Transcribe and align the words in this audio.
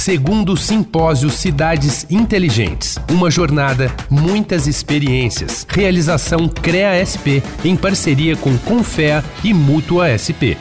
Segundo 0.00 0.56
Simpósio 0.56 1.28
Cidades 1.28 2.06
Inteligentes. 2.10 2.98
Uma 3.10 3.30
jornada, 3.30 3.94
muitas 4.08 4.66
experiências. 4.66 5.66
Realização 5.68 6.48
CREA 6.48 7.04
SP 7.04 7.44
em 7.62 7.76
parceria 7.76 8.34
com 8.34 8.56
Confea 8.60 9.22
e 9.44 9.52
Mútua 9.52 10.08
SP. 10.16 10.56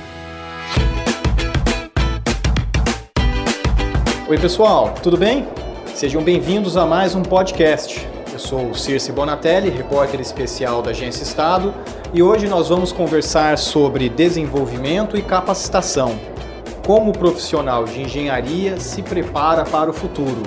Oi, 4.28 4.38
pessoal, 4.38 4.94
tudo 5.02 5.16
bem? 5.16 5.48
Sejam 5.96 6.22
bem-vindos 6.22 6.76
a 6.76 6.86
mais 6.86 7.16
um 7.16 7.24
podcast. 7.24 8.06
Eu 8.34 8.40
sou 8.40 8.74
Circe 8.74 9.10
Bonatelli, 9.14 9.70
repórter 9.70 10.20
especial 10.20 10.82
da 10.82 10.90
Agência 10.90 11.24
Estado, 11.24 11.74
e 12.14 12.22
hoje 12.22 12.50
nós 12.50 12.68
vamos 12.68 12.92
conversar 12.92 13.58
sobre 13.58 14.10
desenvolvimento 14.10 15.16
e 15.16 15.22
capacitação 15.22 16.20
como 16.90 17.12
o 17.12 17.14
profissional 17.14 17.84
de 17.84 18.02
engenharia 18.02 18.80
se 18.80 19.04
prepara 19.04 19.64
para 19.64 19.92
o 19.92 19.94
futuro. 19.94 20.42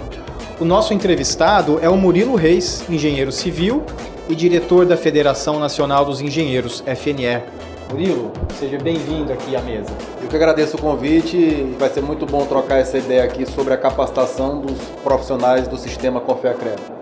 O 0.59 0.65
nosso 0.65 0.93
entrevistado 0.93 1.79
é 1.81 1.89
o 1.89 1.97
Murilo 1.97 2.35
Reis, 2.35 2.85
engenheiro 2.91 3.31
civil 3.31 3.85
e 4.29 4.35
diretor 4.35 4.85
da 4.85 4.97
Federação 4.97 5.61
Nacional 5.61 6.05
dos 6.05 6.21
Engenheiros, 6.21 6.83
FNE. 6.97 7.41
Murilo, 7.89 8.33
seja 8.59 8.77
bem-vindo 8.77 9.33
aqui 9.33 9.55
à 9.55 9.61
mesa. 9.61 9.93
Eu 10.21 10.27
que 10.27 10.35
agradeço 10.35 10.77
o 10.77 10.81
convite 10.81 11.77
vai 11.79 11.89
ser 11.89 12.01
muito 12.01 12.27
bom 12.27 12.45
trocar 12.45 12.79
essa 12.79 12.99
ideia 12.99 13.23
aqui 13.23 13.47
sobre 13.47 13.73
a 13.73 13.77
capacitação 13.77 14.63
dos 14.63 14.81
profissionais 15.05 15.69
do 15.69 15.77
sistema 15.77 16.21
Confeacred. 16.21 17.02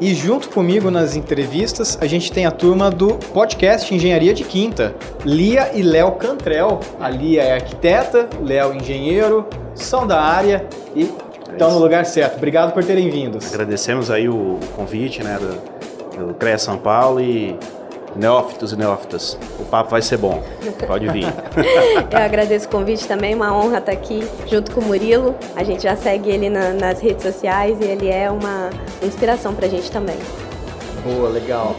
E 0.00 0.12
junto 0.12 0.48
comigo 0.48 0.90
nas 0.90 1.14
entrevistas, 1.14 1.96
a 2.00 2.06
gente 2.06 2.32
tem 2.32 2.46
a 2.46 2.50
turma 2.50 2.90
do 2.90 3.14
podcast 3.32 3.94
Engenharia 3.94 4.34
de 4.34 4.42
Quinta, 4.42 4.94
Lia 5.24 5.70
e 5.72 5.82
Léo 5.82 6.12
Cantrell. 6.12 6.80
A 6.98 7.08
Lia 7.08 7.42
é 7.42 7.52
arquiteta, 7.54 8.28
Léo 8.42 8.74
engenheiro, 8.74 9.46
são 9.74 10.04
da 10.04 10.20
área 10.20 10.66
e 10.96 11.08
estão 11.48 11.70
no 11.70 11.78
lugar 11.78 12.04
certo. 12.06 12.36
Obrigado 12.36 12.72
por 12.72 12.84
terem 12.84 13.08
vindo. 13.08 13.38
Agradecemos 13.46 14.10
aí 14.10 14.28
o 14.28 14.58
convite 14.74 15.22
né, 15.22 15.38
do, 15.38 16.26
do 16.26 16.34
CREA 16.34 16.58
São 16.58 16.76
Paulo 16.76 17.20
e 17.20 17.56
Neófitos 18.16 18.72
e 18.72 18.76
neófitas, 18.76 19.38
o 19.58 19.64
papo 19.64 19.90
vai 19.90 20.00
ser 20.00 20.18
bom. 20.18 20.42
Pode 20.86 21.08
vir. 21.08 21.26
Eu 22.10 22.18
agradeço 22.18 22.66
o 22.66 22.70
convite 22.70 23.08
também, 23.08 23.34
uma 23.34 23.56
honra 23.56 23.78
estar 23.78 23.92
aqui 23.92 24.26
junto 24.46 24.70
com 24.70 24.80
o 24.80 24.84
Murilo. 24.84 25.34
A 25.56 25.64
gente 25.64 25.82
já 25.82 25.96
segue 25.96 26.30
ele 26.30 26.48
na, 26.48 26.70
nas 26.70 27.00
redes 27.00 27.24
sociais 27.24 27.78
e 27.80 27.84
ele 27.84 28.08
é 28.08 28.30
uma 28.30 28.70
inspiração 29.02 29.54
para 29.54 29.66
a 29.66 29.68
gente 29.68 29.90
também. 29.90 30.16
Boa, 31.02 31.28
legal. 31.28 31.74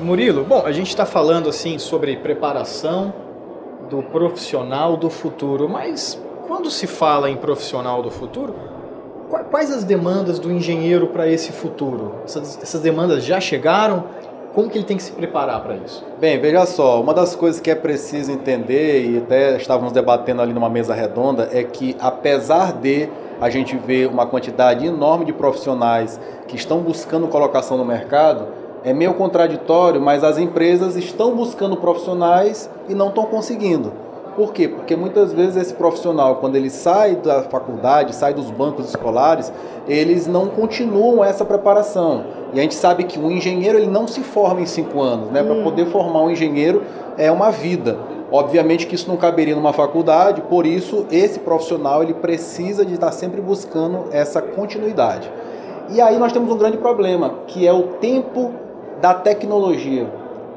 Murilo, 0.00 0.44
bom, 0.44 0.62
a 0.64 0.72
gente 0.72 0.88
está 0.88 1.04
falando 1.04 1.48
assim 1.48 1.78
sobre 1.78 2.16
preparação 2.16 3.12
do 3.90 4.02
profissional 4.02 4.96
do 4.96 5.10
futuro, 5.10 5.68
mas 5.68 6.20
quando 6.46 6.70
se 6.70 6.86
fala 6.86 7.28
em 7.28 7.36
profissional 7.36 8.02
do 8.02 8.10
futuro, 8.10 8.54
quais 9.50 9.70
as 9.70 9.84
demandas 9.84 10.38
do 10.38 10.50
engenheiro 10.50 11.08
para 11.08 11.28
esse 11.28 11.52
futuro? 11.52 12.16
Essas, 12.24 12.58
essas 12.62 12.80
demandas 12.80 13.24
já 13.24 13.40
chegaram? 13.40 14.04
Como 14.54 14.68
que 14.68 14.76
ele 14.76 14.84
tem 14.84 14.98
que 14.98 15.02
se 15.02 15.12
preparar 15.12 15.62
para 15.62 15.76
isso? 15.76 16.04
Bem, 16.20 16.38
veja 16.38 16.66
só, 16.66 17.00
uma 17.00 17.14
das 17.14 17.34
coisas 17.34 17.58
que 17.58 17.70
é 17.70 17.74
preciso 17.74 18.30
entender, 18.30 19.10
e 19.10 19.18
até 19.18 19.56
estávamos 19.56 19.92
debatendo 19.92 20.42
ali 20.42 20.52
numa 20.52 20.68
mesa 20.68 20.92
redonda, 20.92 21.48
é 21.52 21.64
que 21.64 21.96
apesar 21.98 22.74
de 22.74 23.08
a 23.40 23.48
gente 23.48 23.76
ver 23.76 24.08
uma 24.08 24.26
quantidade 24.26 24.86
enorme 24.86 25.24
de 25.24 25.32
profissionais 25.32 26.20
que 26.46 26.54
estão 26.54 26.80
buscando 26.80 27.28
colocação 27.28 27.78
no 27.78 27.84
mercado, 27.84 28.48
é 28.84 28.92
meio 28.92 29.14
contraditório, 29.14 30.00
mas 30.00 30.22
as 30.22 30.36
empresas 30.36 30.96
estão 30.96 31.34
buscando 31.34 31.76
profissionais 31.76 32.68
e 32.88 32.94
não 32.94 33.08
estão 33.08 33.24
conseguindo. 33.24 33.92
Por 34.36 34.52
quê? 34.52 34.66
Porque 34.66 34.96
muitas 34.96 35.32
vezes 35.32 35.56
esse 35.56 35.74
profissional, 35.74 36.36
quando 36.36 36.56
ele 36.56 36.70
sai 36.70 37.16
da 37.16 37.42
faculdade, 37.42 38.14
sai 38.14 38.32
dos 38.32 38.50
bancos 38.50 38.88
escolares, 38.88 39.52
eles 39.86 40.26
não 40.26 40.46
continuam 40.46 41.22
essa 41.22 41.44
preparação. 41.44 42.24
E 42.54 42.58
a 42.58 42.62
gente 42.62 42.74
sabe 42.74 43.04
que 43.04 43.18
um 43.18 43.30
engenheiro 43.30 43.76
ele 43.78 43.86
não 43.86 44.06
se 44.06 44.20
forma 44.20 44.60
em 44.60 44.66
cinco 44.66 45.00
anos, 45.00 45.30
né? 45.30 45.42
Hum. 45.42 45.46
Para 45.46 45.62
poder 45.62 45.86
formar 45.86 46.22
um 46.22 46.30
engenheiro 46.30 46.82
é 47.18 47.30
uma 47.30 47.50
vida. 47.50 47.98
Obviamente 48.30 48.86
que 48.86 48.94
isso 48.94 49.08
não 49.08 49.18
caberia 49.18 49.54
numa 49.54 49.74
faculdade, 49.74 50.40
por 50.40 50.64
isso 50.64 51.06
esse 51.10 51.38
profissional 51.38 52.02
ele 52.02 52.14
precisa 52.14 52.82
de 52.82 52.94
estar 52.94 53.12
sempre 53.12 53.42
buscando 53.42 54.06
essa 54.10 54.40
continuidade. 54.40 55.30
E 55.90 56.00
aí 56.00 56.18
nós 56.18 56.32
temos 56.32 56.50
um 56.50 56.56
grande 56.56 56.78
problema, 56.78 57.34
que 57.46 57.66
é 57.66 57.72
o 57.72 57.82
tempo 58.00 58.52
da 59.02 59.12
tecnologia. 59.12 60.10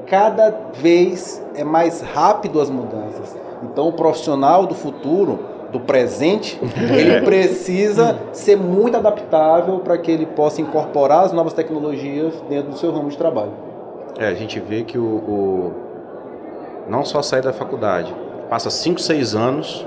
Cada 0.07 0.55
vez 0.75 1.43
é 1.53 1.65
mais 1.65 1.99
rápido 1.99 2.61
as 2.61 2.69
mudanças. 2.69 3.44
Então, 3.63 3.87
o 3.87 3.93
profissional 3.93 4.65
do 4.65 4.75
futuro, 4.75 5.39
do 5.71 5.79
presente, 5.79 6.59
ele 6.93 7.21
precisa 7.25 8.17
ser 8.31 8.55
muito 8.55 8.97
adaptável 8.97 9.79
para 9.79 9.97
que 9.97 10.11
ele 10.11 10.25
possa 10.25 10.61
incorporar 10.61 11.25
as 11.25 11.33
novas 11.33 11.53
tecnologias 11.53 12.33
dentro 12.49 12.71
do 12.71 12.77
seu 12.77 12.91
ramo 12.91 13.09
de 13.09 13.17
trabalho. 13.17 13.51
É, 14.17 14.27
a 14.27 14.33
gente 14.33 14.59
vê 14.59 14.83
que 14.83 14.97
o, 14.97 15.03
o 15.03 15.73
não 16.87 17.03
só 17.03 17.21
sair 17.21 17.41
da 17.41 17.51
faculdade, 17.51 18.13
passa 18.49 18.69
5, 18.69 18.99
6 18.99 19.35
anos, 19.35 19.85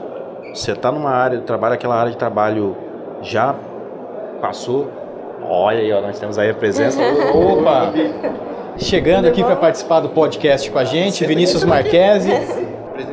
você 0.52 0.72
está 0.72 0.90
numa 0.90 1.10
área 1.10 1.38
de 1.38 1.44
trabalho, 1.44 1.74
aquela 1.74 1.94
área 1.94 2.10
de 2.10 2.18
trabalho 2.18 2.76
já 3.22 3.54
passou. 4.40 4.90
Olha 5.42 5.78
aí, 5.78 5.92
ó, 5.92 6.00
nós 6.00 6.18
temos 6.18 6.38
aí 6.38 6.50
a 6.50 6.54
presença. 6.54 7.00
Opa! 7.32 7.92
Chegando 8.76 9.26
aqui 9.26 9.42
para 9.42 9.56
participar 9.56 10.00
do 10.00 10.08
podcast 10.10 10.70
com 10.70 10.78
a 10.78 10.84
gente, 10.84 11.24
Vinícius 11.24 11.64
Marquesi 11.64 12.30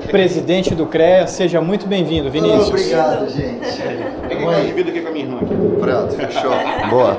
presidente 0.10 0.74
do 0.74 0.86
CREA. 0.86 1.28
Seja 1.28 1.62
muito 1.62 1.88
bem-vindo, 1.88 2.30
Vinícius. 2.30 2.70
obrigado, 2.70 3.30
gente. 3.30 3.82
Peguei 4.28 4.44
uma 4.44 4.62
divido 4.62 4.90
aqui 4.90 5.02
com 5.02 5.10
a 5.10 5.12
minha 5.12 5.26
irmã. 5.26 5.40
Pronto, 5.80 6.14
fechou. 6.14 6.52
Boa. 6.90 7.18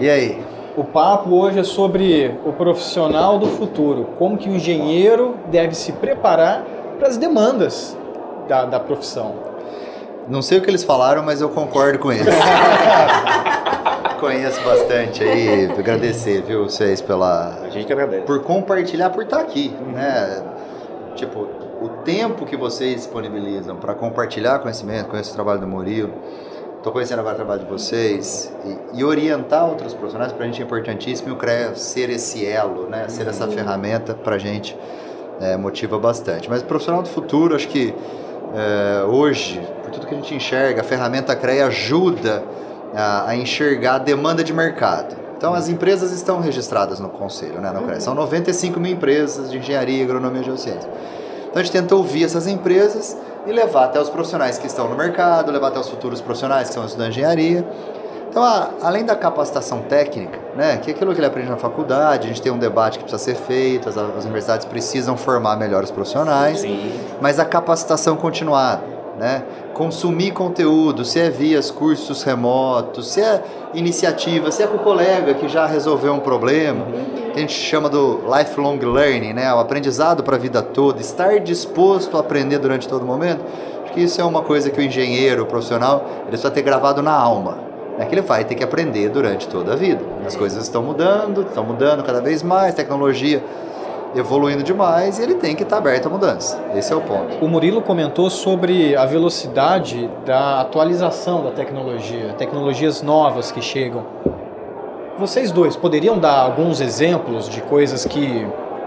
E 0.00 0.08
aí? 0.08 0.42
O 0.76 0.84
papo 0.84 1.34
hoje 1.34 1.60
é 1.60 1.64
sobre 1.64 2.34
o 2.44 2.52
profissional 2.52 3.38
do 3.38 3.46
futuro. 3.46 4.10
Como 4.18 4.36
que 4.36 4.48
o 4.48 4.54
engenheiro 4.54 5.36
deve 5.50 5.74
se 5.74 5.92
preparar 5.92 6.64
para 6.98 7.08
as 7.08 7.16
demandas 7.16 7.96
da, 8.48 8.64
da 8.64 8.80
profissão. 8.80 9.34
Não 10.28 10.42
sei 10.42 10.58
o 10.58 10.62
que 10.62 10.68
eles 10.68 10.82
falaram, 10.82 11.22
mas 11.22 11.40
eu 11.40 11.48
concordo 11.48 11.98
com 11.98 12.12
eles. 12.12 12.34
Conheço 14.20 14.60
bastante 14.62 15.22
aí. 15.22 15.66
Agradecer, 15.66 16.42
viu, 16.42 16.64
vocês 16.64 17.00
pela. 17.00 17.60
A 17.62 17.70
gente 17.70 17.86
que 17.86 17.92
agradece. 17.92 18.22
Por 18.22 18.42
compartilhar, 18.42 19.10
por 19.10 19.22
estar 19.22 19.40
aqui, 19.40 19.74
né? 19.92 20.42
Tipo, 21.14 21.48
o 21.80 21.88
tempo 22.04 22.46
que 22.46 22.56
vocês 22.56 22.96
disponibilizam 22.96 23.76
para 23.76 23.94
compartilhar 23.94 24.58
conhecimento, 24.58 25.08
conhecer 25.08 25.32
o 25.32 25.34
trabalho 25.34 25.60
do 25.60 25.66
Murilo, 25.66 26.12
estou 26.76 26.92
conhecendo 26.92 27.18
agora 27.18 27.34
o 27.34 27.36
trabalho 27.36 27.60
de 27.62 27.66
vocês 27.66 28.52
e, 28.92 29.00
e 29.00 29.04
orientar 29.04 29.68
outros 29.68 29.92
profissionais, 29.92 30.32
para 30.32 30.44
a 30.44 30.46
gente 30.46 30.62
é 30.62 30.64
importantíssimo 30.64 31.30
e 31.30 31.32
o 31.32 31.36
CREA 31.36 31.74
ser 31.74 32.10
esse 32.10 32.46
elo, 32.46 32.88
né, 32.88 33.08
ser 33.08 33.26
essa 33.26 33.48
ferramenta 33.48 34.14
para 34.14 34.36
a 34.36 34.38
gente 34.38 34.76
é, 35.40 35.56
motiva 35.56 35.98
bastante. 35.98 36.48
Mas 36.48 36.62
o 36.62 36.64
profissional 36.64 37.02
do 37.02 37.08
futuro, 37.08 37.54
acho 37.54 37.68
que 37.68 37.94
é, 38.54 39.04
hoje, 39.04 39.60
por 39.82 39.90
tudo 39.90 40.06
que 40.06 40.14
a 40.14 40.16
gente 40.16 40.34
enxerga, 40.34 40.80
a 40.80 40.84
ferramenta 40.84 41.34
CREA 41.34 41.66
ajuda 41.66 42.42
a, 42.94 43.30
a 43.30 43.36
enxergar 43.36 43.96
a 43.96 43.98
demanda 43.98 44.42
de 44.42 44.52
mercado. 44.52 45.16
Então, 45.36 45.52
as 45.52 45.68
empresas 45.68 46.12
estão 46.12 46.40
registradas 46.40 46.98
no 46.98 47.10
conselho, 47.10 47.60
né, 47.60 47.70
no 47.70 47.82
CREA. 47.82 48.00
São 48.00 48.14
95 48.14 48.80
mil 48.80 48.92
empresas 48.92 49.50
de 49.50 49.58
engenharia, 49.58 50.02
agronomia 50.04 50.40
e 50.40 50.44
geociência. 50.44 50.88
Então 51.48 51.60
a 51.60 51.62
gente 51.62 51.72
tenta 51.72 51.94
ouvir 51.94 52.24
essas 52.24 52.46
empresas 52.46 53.16
e 53.46 53.52
levar 53.52 53.84
até 53.84 54.00
os 54.00 54.10
profissionais 54.10 54.58
que 54.58 54.66
estão 54.66 54.88
no 54.88 54.96
mercado, 54.96 55.50
levar 55.52 55.68
até 55.68 55.78
os 55.78 55.88
futuros 55.88 56.20
profissionais 56.20 56.68
que 56.68 56.74
são 56.74 56.84
estudantes 56.84 57.14
de 57.14 57.20
engenharia. 57.20 57.66
Então, 58.28 58.44
a, 58.44 58.70
além 58.82 59.04
da 59.04 59.16
capacitação 59.16 59.80
técnica, 59.82 60.38
né, 60.54 60.76
que 60.76 60.90
é 60.90 60.94
aquilo 60.94 61.14
que 61.14 61.20
ele 61.20 61.26
aprende 61.26 61.48
na 61.48 61.56
faculdade, 61.56 62.26
a 62.26 62.28
gente 62.28 62.42
tem 62.42 62.52
um 62.52 62.58
debate 62.58 62.98
que 62.98 63.04
precisa 63.04 63.22
ser 63.22 63.34
feito, 63.34 63.88
as, 63.88 63.96
as 63.96 64.24
universidades 64.24 64.66
precisam 64.66 65.16
formar 65.16 65.56
melhores 65.56 65.90
profissionais, 65.90 66.60
Sim. 66.60 66.92
mas 67.20 67.38
a 67.38 67.46
capacitação 67.46 68.14
continuada 68.16 68.95
né? 69.18 69.42
Consumir 69.72 70.32
conteúdo, 70.32 71.04
se 71.04 71.18
é 71.18 71.30
via 71.30 71.60
cursos 71.74 72.22
remotos, 72.22 73.08
se 73.08 73.20
é 73.20 73.42
iniciativa, 73.74 74.50
se 74.50 74.62
é 74.62 74.66
com 74.66 74.76
o 74.76 74.80
colega 74.80 75.34
que 75.34 75.48
já 75.48 75.66
resolveu 75.66 76.12
um 76.12 76.20
problema, 76.20 76.86
que 77.32 77.38
a 77.38 77.40
gente 77.40 77.54
chama 77.54 77.88
do 77.88 78.20
lifelong 78.36 78.78
learning, 78.78 79.32
né? 79.32 79.52
O 79.52 79.58
aprendizado 79.58 80.22
para 80.22 80.36
a 80.36 80.38
vida 80.38 80.62
toda, 80.62 81.00
estar 81.00 81.40
disposto 81.40 82.16
a 82.16 82.20
aprender 82.20 82.58
durante 82.58 82.88
todo 82.88 83.04
momento. 83.04 83.44
Acho 83.84 83.92
que 83.92 84.00
isso 84.02 84.20
é 84.20 84.24
uma 84.24 84.42
coisa 84.42 84.70
que 84.70 84.80
o 84.80 84.82
engenheiro, 84.82 85.42
o 85.42 85.46
profissional, 85.46 86.04
ele 86.20 86.28
precisa 86.28 86.50
ter 86.50 86.62
gravado 86.62 87.02
na 87.02 87.12
alma. 87.12 87.58
Né? 87.98 88.04
Que 88.06 88.14
ele 88.14 88.22
vai 88.22 88.44
ter 88.44 88.54
que 88.54 88.64
aprender 88.64 89.08
durante 89.08 89.48
toda 89.48 89.72
a 89.72 89.76
vida. 89.76 90.00
As 90.26 90.36
coisas 90.36 90.62
estão 90.62 90.82
mudando, 90.82 91.42
estão 91.42 91.64
mudando 91.64 92.02
cada 92.04 92.20
vez 92.20 92.42
mais, 92.42 92.74
tecnologia 92.74 93.42
evoluindo 94.14 94.62
demais 94.62 95.18
e 95.18 95.22
ele 95.22 95.34
tem 95.34 95.54
que 95.54 95.62
estar 95.62 95.78
aberto 95.78 96.06
à 96.06 96.10
mudança. 96.10 96.62
Esse 96.74 96.92
é 96.92 96.96
o 96.96 97.00
ponto. 97.00 97.44
O 97.44 97.48
Murilo 97.48 97.82
comentou 97.82 98.30
sobre 98.30 98.96
a 98.96 99.04
velocidade 99.04 100.10
da 100.24 100.60
atualização 100.60 101.44
da 101.44 101.50
tecnologia, 101.50 102.34
tecnologias 102.38 103.02
novas 103.02 103.50
que 103.50 103.60
chegam. 103.60 104.04
Vocês 105.18 105.50
dois 105.50 105.76
poderiam 105.76 106.18
dar 106.18 106.40
alguns 106.40 106.80
exemplos 106.80 107.48
de 107.48 107.62
coisas 107.62 108.04
que 108.04 108.46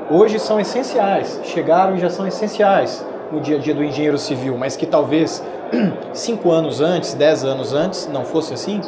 hoje 0.10 0.40
são 0.40 0.60
essenciais, 0.60 1.40
chegaram 1.44 1.96
e 1.96 2.00
já 2.00 2.10
são 2.10 2.28
essenciais 2.28 3.06
no 3.32 3.40
dia 3.40 3.58
a 3.58 3.60
dia 3.60 3.74
do 3.74 3.84
engenheiro 3.84 4.18
civil, 4.18 4.58
mas 4.58 4.76
que 4.76 4.86
talvez 4.86 5.44
cinco 6.14 6.52
anos 6.52 6.82
antes, 6.82 7.14
dez 7.14 7.44
anos 7.44 7.74
antes, 7.74 8.08
não 8.12 8.26
fosse 8.26 8.54
assim? 8.54 8.82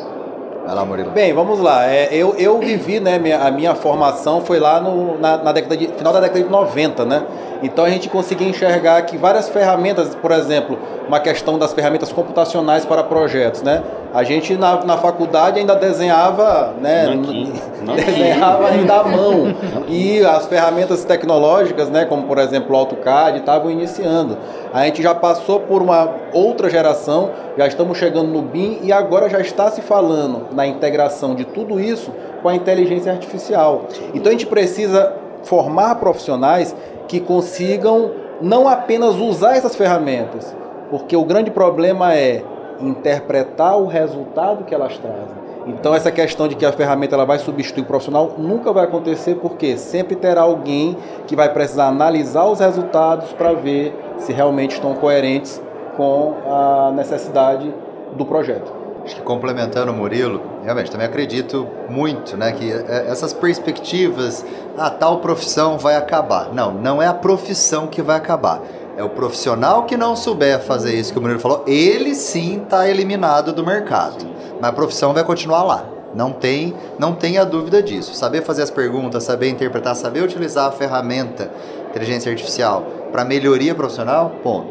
Vai 0.66 0.76
lá, 0.76 0.86
Murilo. 0.86 1.12
Bem, 1.12 1.34
vamos 1.34 1.60
lá. 1.60 1.86
É, 1.90 2.10
eu, 2.12 2.36
eu 2.38 2.60
vivi, 2.60 3.00
né, 3.00 3.18
minha, 3.18 3.40
a 3.40 3.52
minha 3.52 3.74
formação 3.74 4.42
foi 4.42 4.60
lá 4.60 4.80
no 4.80 5.18
na, 5.18 5.38
na 5.38 5.52
década 5.52 5.76
de, 5.76 5.88
final 5.88 6.14
da 6.14 6.20
década 6.20 6.42
de 6.42 6.50
90, 6.50 7.06
né? 7.06 7.24
Então 7.64 7.86
a 7.86 7.90
gente 7.90 8.10
conseguia 8.10 8.48
enxergar 8.48 9.02
que 9.04 9.18
várias 9.18 9.50
ferramentas, 9.50 10.16
por 10.16 10.32
exemplo, 10.32 10.78
uma 11.08 11.20
questão 11.20 11.58
das 11.58 11.74
ferramentas 11.74 12.12
computacionais 12.12 12.86
para 12.86 13.04
projetos, 13.04 13.62
né? 13.62 13.84
A 14.14 14.24
gente 14.24 14.58
na, 14.58 14.84
na 14.84 14.98
faculdade 14.98 15.60
ainda 15.60 15.76
desenhava, 15.76 16.74
né? 16.82 17.06
Nanquim. 17.06 17.54
desenhava 17.96 18.68
ainda 18.68 18.96
à 18.96 19.04
mão. 19.04 19.56
E 19.88 20.24
as 20.26 20.48
ferramentas 20.48 21.06
tecnológicas, 21.06 21.90
né, 21.90 22.06
como 22.06 22.24
por 22.24 22.38
exemplo 22.38 22.76
o 22.76 22.78
AutoCAD, 22.78 23.40
estavam 23.40 23.72
iniciando. 23.72 24.38
A 24.74 24.86
gente 24.86 25.02
já 25.02 25.16
passou 25.16 25.62
por 25.62 25.82
uma 25.82 26.10
outra 26.34 26.70
geração, 26.70 27.32
já 27.58 27.68
estamos 27.68 27.98
chegando 27.98 28.28
no 28.28 28.42
BIM 28.42 28.80
e 28.84 28.92
agora 28.92 29.30
já 29.30 29.40
está 29.40 29.72
se 29.72 29.82
falando 29.82 30.48
na 30.54 30.68
integração 30.68 31.34
de 31.34 31.46
tudo 31.46 31.80
isso 31.80 32.12
com 32.42 32.50
a 32.50 32.56
inteligência 32.56 33.12
artificial. 33.12 33.84
Então 34.14 34.30
a 34.30 34.32
gente 34.32 34.46
precisa 34.46 35.14
formar 35.44 35.96
profissionais 35.96 36.76
que 37.08 37.20
consigam 37.20 38.12
não 38.42 38.68
apenas 38.68 39.16
usar 39.16 39.56
essas 39.56 39.76
ferramentas, 39.76 40.56
porque 40.90 41.16
o 41.16 41.24
grande 41.24 41.52
problema 41.52 42.14
é 42.14 42.44
interpretar 42.84 43.78
o 43.78 43.88
resultado 43.88 44.64
que 44.64 44.74
elas 44.74 44.98
trazem. 44.98 45.42
Então 45.68 45.94
essa 45.94 46.12
questão 46.12 46.48
de 46.48 46.56
que 46.56 46.66
a 46.66 46.72
ferramenta 46.72 47.16
ela 47.16 47.26
vai 47.26 47.38
substituir 47.38 47.84
o 47.84 47.86
profissional 47.86 48.36
nunca 48.38 48.74
vai 48.74 48.86
acontecer 48.86 49.36
porque 49.36 49.78
sempre 49.78 50.16
terá 50.16 50.42
alguém 50.42 50.98
que 51.28 51.36
vai 51.36 51.52
precisar 51.54 51.88
analisar 51.88 52.46
os 52.46 52.60
resultados 52.60 53.32
para 53.34 53.54
ver 53.54 53.96
se 54.18 54.34
realmente 54.34 54.74
estão 54.74 54.96
coerentes 54.96 55.62
com 55.96 56.36
a 56.48 56.92
necessidade 56.96 57.72
do 58.16 58.26
projeto. 58.26 58.82
Acho 59.04 59.16
que 59.16 59.22
complementando 59.22 59.92
o 59.92 59.96
Murilo, 59.96 60.42
realmente 60.64 60.92
também 60.92 61.08
acredito 61.08 61.68
muito, 61.90 62.38
né, 62.38 62.52
que 62.52 62.72
é, 62.72 63.08
essas 63.08 63.34
perspectivas, 63.34 64.46
a 64.78 64.88
ah, 64.88 64.90
tal 64.92 65.18
profissão 65.18 65.78
vai 65.78 65.96
acabar. 65.96 66.54
Não, 66.54 66.72
não 66.72 67.02
é 67.02 67.08
a 67.08 67.14
profissão 67.14 67.88
que 67.88 68.02
vai 68.02 68.18
acabar. 68.18 68.62
É 69.02 69.04
o 69.04 69.10
profissional 69.10 69.86
que 69.86 69.98
não 69.98 70.16
souber 70.16 70.62
fazer 70.62 70.94
isso 70.94 71.12
que 71.12 71.18
o 71.18 71.22
Murilo 71.24 71.40
falou, 71.40 71.64
ele 71.66 72.14
sim 72.14 72.62
está 72.62 72.88
eliminado 72.88 73.52
do 73.52 73.66
mercado. 73.66 74.28
Mas 74.62 74.70
a 74.70 74.74
profissão 74.74 75.12
vai 75.12 75.24
continuar 75.24 75.64
lá. 75.64 75.84
Não 76.14 76.32
tem, 76.32 76.76
não 77.00 77.16
tenha 77.16 77.44
dúvida 77.44 77.82
disso. 77.82 78.14
Saber 78.14 78.44
fazer 78.44 78.62
as 78.62 78.70
perguntas, 78.70 79.24
saber 79.24 79.50
interpretar, 79.50 79.96
saber 79.96 80.22
utilizar 80.22 80.68
a 80.68 80.72
ferramenta 80.72 81.50
inteligência 81.90 82.32
artificial 82.32 82.86
para 83.12 83.26
melhoria 83.26 83.74
profissional, 83.74 84.34
ponto. 84.44 84.68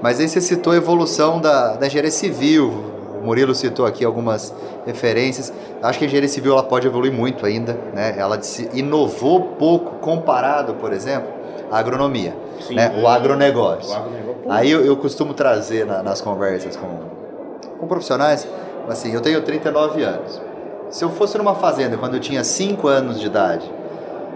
Mas 0.00 0.20
aí 0.20 0.26
você 0.26 0.40
citou 0.40 0.72
a 0.72 0.76
evolução 0.76 1.38
da, 1.38 1.76
da 1.76 1.86
engenharia 1.86 2.10
civil, 2.10 2.96
Murilo 3.26 3.54
citou 3.54 3.84
aqui 3.84 4.04
algumas 4.04 4.54
referências. 4.86 5.52
Acho 5.82 5.98
que 5.98 6.04
a 6.04 6.08
engenharia 6.08 6.28
civil 6.28 6.52
ela 6.52 6.62
pode 6.62 6.86
evoluir 6.86 7.12
muito 7.12 7.44
ainda, 7.44 7.78
né? 7.92 8.14
Ela 8.16 8.40
inovou 8.72 9.40
pouco 9.58 9.96
comparado, 9.96 10.74
por 10.74 10.92
exemplo, 10.92 11.28
à 11.70 11.78
agronomia, 11.78 12.34
Sim. 12.60 12.74
né? 12.74 13.00
O 13.02 13.06
agronegócio. 13.06 13.92
O 13.92 13.96
agronegócio. 13.96 14.52
Aí 14.52 14.70
eu, 14.70 14.84
eu, 14.84 14.96
costumo 14.96 15.34
trazer 15.34 15.86
na, 15.86 16.02
nas 16.02 16.20
conversas 16.20 16.76
com, 16.76 16.98
com 17.78 17.86
profissionais, 17.86 18.46
assim, 18.88 19.12
eu 19.12 19.20
tenho 19.20 19.42
39 19.42 20.02
anos. 20.02 20.40
Se 20.90 21.04
eu 21.04 21.10
fosse 21.10 21.36
numa 21.36 21.54
fazenda 21.54 21.96
quando 21.96 22.14
eu 22.14 22.20
tinha 22.20 22.44
5 22.44 22.86
anos 22.86 23.18
de 23.18 23.26
idade, 23.26 23.68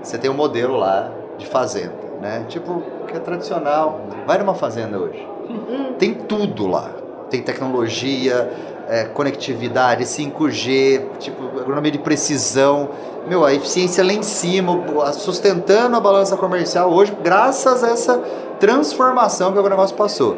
você 0.03 0.19
tem 0.19 0.31
um 0.31 0.35
modelo 0.35 0.77
lá 0.77 1.11
de 1.39 1.47
fazenda, 1.47 1.95
né? 2.21 2.45
Tipo, 2.49 2.83
que 3.07 3.17
é 3.17 3.21
tradicional. 3.21 4.01
Vai 4.27 4.39
numa 4.39 4.55
fazenda 4.55 4.99
hoje. 4.99 5.27
Uhum. 5.49 5.95
Tem 5.99 6.15
tudo 6.15 6.67
lá. 6.67 6.91
Tem 7.29 7.43
tecnologia, 7.43 8.51
é, 8.91 9.05
conectividade, 9.05 10.03
5G, 10.03 11.19
tipo, 11.21 11.61
agronomia 11.61 11.93
de 11.93 11.99
precisão, 11.99 12.89
meu, 13.29 13.45
a 13.45 13.55
eficiência 13.55 14.03
lá 14.03 14.13
em 14.13 14.23
cima, 14.23 15.13
sustentando 15.13 15.97
a 15.97 16.01
balança 16.01 16.37
comercial 16.37 16.91
hoje, 16.93 17.17
graças 17.23 17.85
a 17.85 17.91
essa 17.91 18.19
transformação 18.59 19.53
que 19.53 19.59
o 19.61 19.69
negócio 19.69 19.97
passou. 19.97 20.37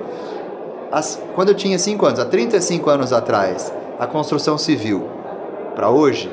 As, 0.93 1.19
quando 1.35 1.49
eu 1.49 1.55
tinha 1.55 1.79
5 1.79 2.05
anos, 2.05 2.21
há 2.21 2.27
35 2.27 2.91
anos 2.91 3.11
atrás, 3.11 3.73
a 3.99 4.07
construção 4.07 4.59
civil, 4.59 5.09
para 5.75 5.89
hoje, 5.89 6.31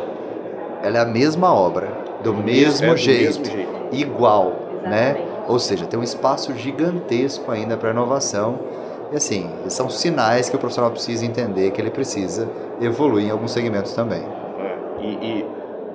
ela 0.83 0.97
é 0.97 1.01
a 1.01 1.05
mesma 1.05 1.53
obra, 1.53 1.87
do, 2.21 2.33
mesmo, 2.33 2.85
é, 2.87 2.97
jeito, 2.97 3.37
do 3.37 3.39
mesmo 3.39 3.45
jeito, 3.45 3.95
igual, 3.95 4.55
né? 4.83 5.11
Exatamente. 5.11 5.29
né? 5.29 5.45
Ou 5.47 5.57
seja, 5.57 5.85
tem 5.85 5.97
um 5.97 6.03
espaço 6.03 6.53
gigantesco 6.53 7.49
ainda 7.49 7.77
para 7.77 7.91
inovação 7.91 8.59
e 9.11 9.15
assim, 9.15 9.49
são 9.67 9.89
sinais 9.89 10.49
que 10.49 10.55
o 10.55 10.59
profissional 10.59 10.91
precisa 10.91 11.25
entender 11.25 11.71
que 11.71 11.81
ele 11.81 11.89
precisa 11.89 12.47
evoluir 12.79 13.27
em 13.27 13.31
alguns 13.31 13.51
segmentos 13.51 13.93
também. 13.93 14.21
É, 14.21 14.77
e, 15.01 15.07
e, 15.07 15.45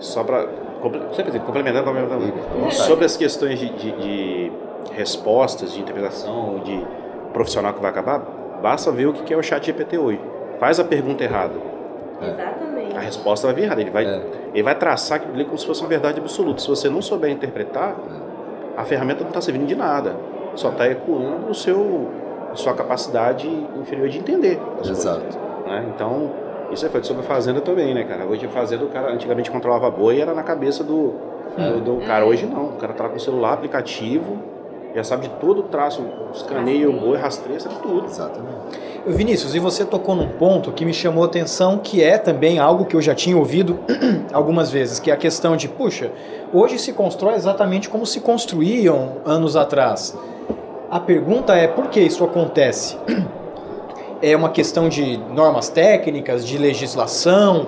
só 0.00 0.25
para 0.25 0.46
complementando, 0.81 1.84
complementando 1.84 2.72
sobre 2.72 3.05
as 3.05 3.16
questões 3.16 3.58
de, 3.58 3.70
de, 3.70 3.93
de, 3.93 4.52
respostas, 4.93 5.72
de 5.72 5.81
interpretação, 5.81 6.61
de 6.64 6.84
profissional 7.32 7.72
que 7.72 7.81
vai 7.81 7.90
acabar, 7.90 8.19
basta 8.61 8.90
ver 8.90 9.06
o 9.06 9.12
que 9.12 9.32
é 9.32 9.37
o 9.37 9.43
chat 9.43 9.64
GPT 9.64 9.96
hoje. 9.96 10.20
Faz 10.58 10.78
a 10.78 10.84
pergunta 10.84 11.25
errada. 11.25 11.55
Exatamente. 12.20 12.96
A 12.96 13.00
resposta 13.00 13.46
vai 13.46 13.56
vir 13.56 13.62
errada. 13.62 13.81
Ele 13.81 13.90
vai, 13.90 14.05
é. 14.05 14.22
ele 14.52 14.62
vai 14.62 14.75
traçar 14.75 15.19
aquilo 15.19 15.34
ali 15.34 15.44
como 15.44 15.56
se 15.56 15.66
fosse 15.66 15.81
uma 15.81 15.88
verdade 15.88 16.20
absoluta. 16.20 16.61
Se 16.61 16.69
você 16.69 16.88
não 16.88 17.00
souber 17.00 17.31
interpretar, 17.31 17.96
a 18.76 18.84
ferramenta 18.84 19.22
não 19.22 19.28
está 19.28 19.40
servindo 19.40 19.66
de 19.66 19.75
nada. 19.75 20.16
Só 20.55 20.70
está 20.70 20.87
ecoando 20.87 21.49
o 21.50 21.55
seu 21.55 22.11
sua 22.54 22.74
capacidade 22.74 23.48
inferior 23.80 24.08
de 24.08 24.18
entender. 24.18 24.60
Exato. 24.84 25.20
Coisas, 25.20 25.40
né? 25.66 25.92
Então, 25.94 26.30
isso 26.72 26.84
é 26.84 26.88
feito 26.88 27.06
sobre 27.06 27.22
a 27.22 27.26
fazenda 27.26 27.60
também, 27.60 27.94
né, 27.94 28.04
cara? 28.04 28.24
Hoje 28.24 28.46
a 28.46 28.48
fazenda, 28.48 28.84
o 28.84 28.88
cara 28.88 29.12
antigamente 29.12 29.50
controlava 29.50 29.90
boi 29.90 30.16
e 30.16 30.20
era 30.20 30.34
na 30.34 30.42
cabeça 30.42 30.82
do, 30.82 31.14
do, 31.56 31.80
do, 31.98 32.06
cara. 32.06 32.24
Hoje 32.26 32.46
não, 32.46 32.66
o 32.66 32.76
cara 32.76 32.92
tá 32.92 33.08
com 33.08 33.16
o 33.16 33.20
celular, 33.20 33.54
aplicativo, 33.54 34.38
já 34.94 35.02
sabe 35.02 35.28
de 35.28 35.34
todo 35.36 35.60
o 35.60 35.62
traço, 35.64 36.04
escaneia 36.32 36.88
o 36.88 36.92
boi, 36.92 37.16
rastreia, 37.16 37.60
sabe 37.60 37.76
tudo. 37.82 38.06
Exatamente. 38.06 38.54
Vinícius, 39.06 39.54
e 39.54 39.58
você 39.58 39.84
tocou 39.84 40.14
num 40.14 40.28
ponto 40.28 40.72
que 40.72 40.84
me 40.84 40.94
chamou 40.94 41.24
a 41.24 41.26
atenção, 41.26 41.78
que 41.78 42.02
é 42.02 42.16
também 42.16 42.58
algo 42.58 42.86
que 42.86 42.96
eu 42.96 43.02
já 43.02 43.14
tinha 43.14 43.36
ouvido 43.36 43.78
algumas 44.32 44.70
vezes, 44.70 44.98
que 44.98 45.10
é 45.10 45.14
a 45.14 45.16
questão 45.16 45.56
de, 45.56 45.68
puxa, 45.68 46.10
hoje 46.52 46.78
se 46.78 46.92
constrói 46.92 47.34
exatamente 47.34 47.90
como 47.90 48.06
se 48.06 48.20
construíam 48.20 49.16
anos 49.26 49.56
atrás. 49.56 50.16
A 50.94 51.00
pergunta 51.00 51.56
é 51.56 51.67
por 51.67 51.88
que 51.88 51.99
isso 51.99 52.23
acontece? 52.23 52.96
É 54.23 54.37
uma 54.37 54.49
questão 54.49 54.88
de 54.88 55.17
normas 55.35 55.69
técnicas, 55.69 56.46
de 56.46 56.56
legislação? 56.56 57.67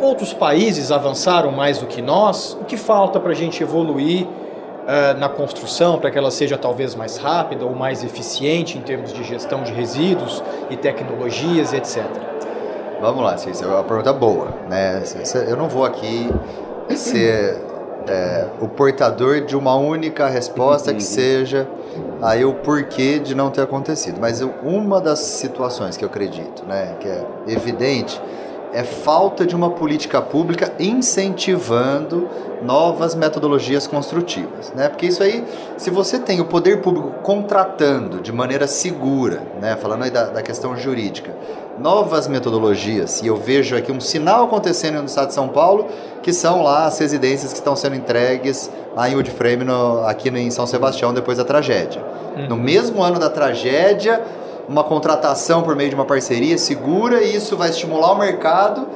Outros 0.00 0.32
países 0.32 0.90
avançaram 0.90 1.52
mais 1.52 1.76
do 1.76 1.86
que 1.86 2.00
nós? 2.00 2.56
O 2.58 2.64
que 2.64 2.78
falta 2.78 3.20
para 3.20 3.32
a 3.32 3.34
gente 3.34 3.62
evoluir 3.62 4.24
uh, 4.26 5.18
na 5.18 5.28
construção 5.28 5.98
para 5.98 6.10
que 6.10 6.16
ela 6.16 6.30
seja 6.30 6.56
talvez 6.56 6.94
mais 6.94 7.18
rápida 7.18 7.66
ou 7.66 7.74
mais 7.74 8.02
eficiente 8.02 8.78
em 8.78 8.80
termos 8.80 9.12
de 9.12 9.22
gestão 9.22 9.62
de 9.62 9.70
resíduos 9.70 10.42
e 10.70 10.76
tecnologias, 10.76 11.74
etc? 11.74 12.02
Vamos 13.02 13.22
lá, 13.22 13.36
Cícero, 13.36 13.70
é 13.70 13.74
uma 13.74 13.84
pergunta 13.84 14.14
boa. 14.14 14.48
Né? 14.70 15.02
Eu 15.46 15.58
não 15.58 15.68
vou 15.68 15.84
aqui 15.84 16.30
ser 16.96 17.60
é, 18.08 18.46
o 18.62 18.66
portador 18.66 19.42
de 19.42 19.54
uma 19.54 19.76
única 19.76 20.26
resposta 20.26 20.90
que 20.90 21.00
uhum. 21.00 21.06
seja 21.06 21.68
aí 22.20 22.44
o 22.44 22.54
porquê 22.54 23.18
de 23.18 23.34
não 23.34 23.50
ter 23.50 23.62
acontecido. 23.62 24.18
Mas 24.20 24.40
uma 24.62 25.00
das 25.00 25.18
situações 25.18 25.96
que 25.96 26.04
eu 26.04 26.08
acredito, 26.08 26.64
né, 26.64 26.96
que 27.00 27.08
é 27.08 27.26
evidente, 27.48 28.20
é 28.72 28.82
falta 28.82 29.46
de 29.46 29.54
uma 29.54 29.70
política 29.70 30.20
pública 30.22 30.72
incentivando 30.78 32.28
novas 32.62 33.14
metodologias 33.14 33.86
construtivas, 33.86 34.72
né? 34.74 34.88
Porque 34.88 35.06
isso 35.06 35.22
aí, 35.22 35.44
se 35.76 35.90
você 35.90 36.18
tem 36.18 36.40
o 36.40 36.44
poder 36.44 36.80
público 36.80 37.10
contratando 37.22 38.20
de 38.20 38.32
maneira 38.32 38.66
segura, 38.66 39.42
né, 39.60 39.76
falando 39.76 40.04
aí 40.04 40.10
da, 40.10 40.26
da 40.26 40.42
questão 40.42 40.76
jurídica, 40.76 41.34
novas 41.78 42.28
metodologias, 42.28 43.20
e 43.22 43.26
eu 43.26 43.36
vejo 43.36 43.76
aqui 43.76 43.90
um 43.90 44.00
sinal 44.00 44.44
acontecendo 44.44 44.98
no 44.98 45.06
estado 45.06 45.28
de 45.28 45.34
São 45.34 45.48
Paulo, 45.48 45.86
que 46.22 46.32
são 46.32 46.62
lá 46.62 46.86
as 46.86 46.98
residências 46.98 47.52
que 47.52 47.58
estão 47.58 47.74
sendo 47.74 47.96
entregues 47.96 48.70
lá 48.94 49.08
em 49.08 49.14
Woodframe, 49.14 49.64
no, 49.64 50.04
aqui 50.06 50.28
em 50.28 50.50
São 50.50 50.66
Sebastião, 50.66 51.12
depois 51.12 51.38
da 51.38 51.44
tragédia. 51.44 52.02
Uhum. 52.36 52.48
No 52.48 52.56
mesmo 52.56 53.02
ano 53.02 53.18
da 53.18 53.28
tragédia, 53.28 54.22
uma 54.68 54.84
contratação 54.84 55.62
por 55.62 55.74
meio 55.76 55.88
de 55.88 55.94
uma 55.94 56.04
parceria 56.04 56.56
segura 56.56 57.22
e 57.22 57.34
isso 57.34 57.56
vai 57.56 57.70
estimular 57.70 58.12
o 58.12 58.18
mercado. 58.18 58.86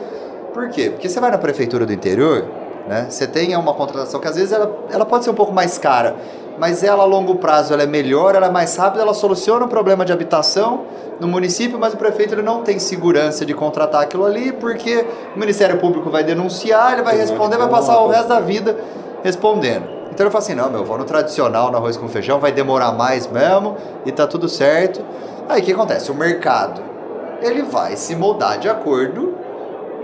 Por 0.53 0.69
quê? 0.71 0.91
Porque 0.91 1.09
você 1.09 1.21
vai 1.21 1.31
na 1.31 1.39
prefeitura 1.39 1.85
do 1.85 1.93
interior, 1.93 2.45
né? 2.89 3.07
Você 3.11 3.27
tem 3.27 3.55
uma 3.57 3.75
contratação 3.75 4.21
que 4.21 4.29
às 4.29 4.37
vezes 4.37 4.53
ela, 4.53 4.75
ela 4.91 5.05
pode 5.05 5.25
ser 5.25 5.31
um 5.31 5.35
pouco 5.35 5.53
mais 5.53 5.77
cara, 5.77 6.17
mas 6.59 6.83
ela 6.83 7.03
a 7.03 7.07
longo 7.07 7.37
prazo 7.37 7.75
ela 7.75 7.83
é 7.83 7.87
melhor, 7.87 8.35
ela 8.35 8.47
é 8.47 8.51
mais 8.51 8.77
rápida, 8.77 9.03
ela 9.03 9.15
soluciona 9.15 9.67
o 9.67 9.69
problema 9.69 10.05
de 10.05 10.13
habitação 10.13 10.85
no 11.21 11.29
município, 11.29 11.79
mas 11.79 11.95
o 11.95 11.97
prefeito 11.97 12.35
ele 12.35 12.43
não 12.43 12.63
tem 12.63 12.79
segurança 12.79 13.45
de 13.45 13.55
contratar 13.55 14.03
aquilo 14.03 14.25
ali, 14.25 14.53
porque 14.53 15.05
o 15.35 15.39
Ministério 15.39 15.79
Público 15.79 16.11
vai 16.11 16.23
denunciar, 16.23 16.93
ele 16.93 17.03
vai 17.03 17.17
responder, 17.17 17.57
vai 17.57 17.69
passar 17.69 17.99
o 18.01 18.09
resto 18.09 18.29
da 18.29 18.41
vida 18.41 18.77
respondendo. 19.23 19.97
Então 20.13 20.27
eu 20.27 20.31
falo 20.31 20.43
assim, 20.43 20.55
não, 20.55 20.71
meu, 20.71 20.85
vou 20.85 20.97
no 20.97 21.05
tradicional, 21.05 21.71
no 21.71 21.77
arroz 21.77 21.97
com 21.97 22.09
feijão, 22.09 22.39
vai 22.39 22.53
demorar 22.53 22.93
mais 22.93 23.27
mesmo 23.27 23.77
e 24.05 24.13
tá 24.13 24.27
tudo 24.27 24.49
certo. 24.49 25.03
Aí 25.49 25.63
o 25.63 25.65
que 25.65 25.73
acontece? 25.73 26.11
O 26.11 26.15
mercado, 26.15 26.83
ele 27.41 27.63
vai 27.63 27.97
se 27.97 28.17
moldar 28.17 28.59
de 28.59 28.69
acordo 28.69 29.35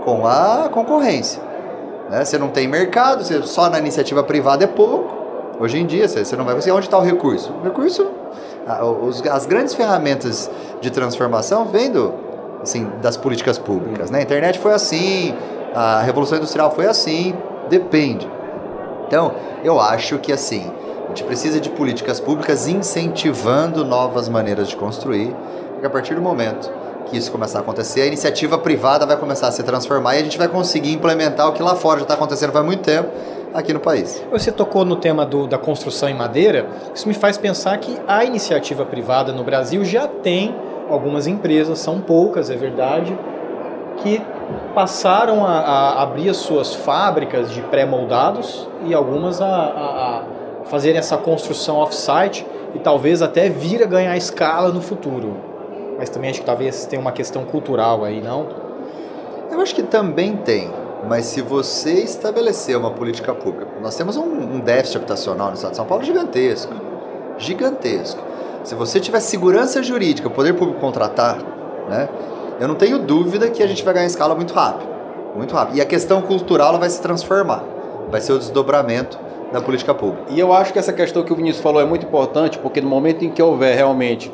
com 0.03 0.25
a 0.25 0.69
concorrência. 0.71 1.41
Né? 2.09 2.23
Você 2.23 2.37
não 2.37 2.49
tem 2.49 2.67
mercado, 2.67 3.23
você, 3.23 3.41
só 3.43 3.69
na 3.69 3.79
iniciativa 3.79 4.23
privada 4.23 4.63
é 4.63 4.67
pouco. 4.67 5.23
Hoje 5.59 5.79
em 5.79 5.85
dia, 5.85 6.07
você, 6.07 6.35
não 6.35 6.45
vai 6.45 6.55
conseguir. 6.55 6.75
Onde 6.75 6.87
está 6.87 6.97
o 6.97 7.01
recurso? 7.01 7.53
O 7.61 7.63
recurso, 7.63 8.07
as 9.31 9.45
grandes 9.45 9.73
ferramentas 9.73 10.49
de 10.81 10.89
transformação 10.89 11.65
vêm 11.65 11.91
do, 11.91 12.13
assim, 12.61 12.89
das 13.01 13.17
políticas 13.17 13.57
públicas. 13.57 14.09
Né? 14.09 14.19
A 14.19 14.21
internet 14.21 14.59
foi 14.59 14.73
assim, 14.73 15.35
a 15.75 16.01
Revolução 16.01 16.37
Industrial 16.37 16.71
foi 16.71 16.87
assim, 16.87 17.35
depende. 17.69 18.29
Então, 19.07 19.33
eu 19.63 19.79
acho 19.79 20.17
que 20.17 20.31
assim, 20.31 20.71
a 21.05 21.07
gente 21.09 21.23
precisa 21.23 21.59
de 21.59 21.69
políticas 21.69 22.19
públicas 22.19 22.67
incentivando 22.67 23.83
novas 23.83 24.29
maneiras 24.29 24.67
de 24.67 24.75
construir, 24.75 25.35
porque 25.71 25.85
a 25.85 25.89
partir 25.89 26.15
do 26.15 26.21
momento 26.21 26.71
que 27.05 27.17
isso 27.17 27.31
começar 27.31 27.59
a 27.59 27.61
acontecer, 27.61 28.01
a 28.01 28.05
iniciativa 28.05 28.57
privada 28.57 29.05
vai 29.05 29.17
começar 29.17 29.47
a 29.47 29.51
se 29.51 29.61
transformar 29.63 30.15
e 30.15 30.19
a 30.19 30.23
gente 30.23 30.37
vai 30.37 30.47
conseguir 30.47 30.93
implementar 30.93 31.47
o 31.47 31.53
que 31.53 31.61
lá 31.61 31.75
fora 31.75 31.99
já 31.99 32.03
está 32.03 32.13
acontecendo 32.13 32.51
faz 32.51 32.65
muito 32.65 32.81
tempo 32.81 33.09
aqui 33.53 33.73
no 33.73 33.79
país. 33.79 34.23
Você 34.31 34.51
tocou 34.51 34.83
no 34.83 34.95
tema 34.95 35.25
do, 35.25 35.45
da 35.45 35.57
construção 35.57 36.09
em 36.09 36.13
madeira, 36.13 36.65
isso 36.93 37.07
me 37.07 37.13
faz 37.13 37.37
pensar 37.37 37.77
que 37.77 37.97
a 38.07 38.25
iniciativa 38.25 38.85
privada 38.85 39.31
no 39.31 39.43
Brasil 39.43 39.85
já 39.85 40.07
tem 40.07 40.55
algumas 40.89 41.27
empresas, 41.27 41.79
são 41.79 42.01
poucas, 42.01 42.49
é 42.49 42.55
verdade, 42.55 43.17
que 43.97 44.21
passaram 44.73 45.45
a, 45.45 45.59
a 45.59 46.03
abrir 46.03 46.29
as 46.29 46.37
suas 46.37 46.73
fábricas 46.73 47.51
de 47.51 47.61
pré-moldados 47.61 48.67
e 48.85 48.93
algumas 48.93 49.39
a, 49.39 49.45
a, 49.45 50.12
fazerem 50.65 50.97
essa 50.97 51.17
construção 51.17 51.77
off-site 51.77 52.45
e 52.73 52.79
talvez 52.79 53.21
até 53.21 53.49
vir 53.49 53.83
a 53.83 53.85
ganhar 53.85 54.15
escala 54.17 54.71
no 54.71 54.81
futuro. 54.81 55.35
Mas 55.97 56.09
também 56.09 56.29
acho 56.29 56.39
que 56.39 56.45
talvez 56.45 56.85
tenha 56.85 57.01
uma 57.01 57.11
questão 57.11 57.45
cultural 57.45 58.03
aí, 58.03 58.21
não? 58.21 58.47
Eu 59.51 59.61
acho 59.61 59.75
que 59.75 59.83
também 59.83 60.35
tem. 60.37 60.71
Mas 61.07 61.25
se 61.25 61.41
você 61.41 61.93
estabelecer 62.01 62.77
uma 62.77 62.91
política 62.91 63.33
pública, 63.33 63.71
nós 63.81 63.95
temos 63.95 64.15
um, 64.15 64.23
um 64.23 64.59
déficit 64.59 64.97
habitacional 64.97 65.49
no 65.49 65.53
estado 65.53 65.71
de 65.71 65.77
São 65.77 65.85
Paulo 65.85 66.03
gigantesco. 66.03 66.73
Gigantesco. 67.37 68.21
Se 68.63 68.73
você 68.73 68.99
tiver 68.99 69.19
segurança 69.19 69.83
jurídica, 69.83 70.29
o 70.29 70.31
poder 70.31 70.53
público 70.53 70.79
contratar, 70.79 71.37
né? 71.89 72.07
Eu 72.59 72.67
não 72.67 72.75
tenho 72.75 72.99
dúvida 72.99 73.49
que 73.49 73.61
a 73.61 73.67
gente 73.67 73.83
vai 73.83 73.93
ganhar 73.93 74.05
escala 74.05 74.33
muito 74.33 74.53
rápido. 74.53 74.87
Muito 75.35 75.53
rápido. 75.53 75.77
E 75.77 75.81
a 75.81 75.85
questão 75.85 76.21
cultural 76.21 76.69
ela 76.69 76.77
vai 76.77 76.89
se 76.89 77.01
transformar. 77.01 77.63
Vai 78.09 78.21
ser 78.21 78.31
o 78.31 78.37
desdobramento 78.39 79.19
da 79.53 79.61
política 79.61 79.93
pública. 79.93 80.25
E 80.29 80.39
eu 80.39 80.51
acho 80.51 80.73
que 80.73 80.79
essa 80.79 80.91
questão 80.91 81.23
que 81.23 81.31
o 81.31 81.35
Vinícius 81.35 81.61
falou 81.61 81.79
é 81.79 81.85
muito 81.85 82.05
importante, 82.05 82.57
porque 82.57 82.81
no 82.81 82.89
momento 82.89 83.23
em 83.23 83.29
que 83.29 83.41
houver 83.41 83.75
realmente 83.75 84.31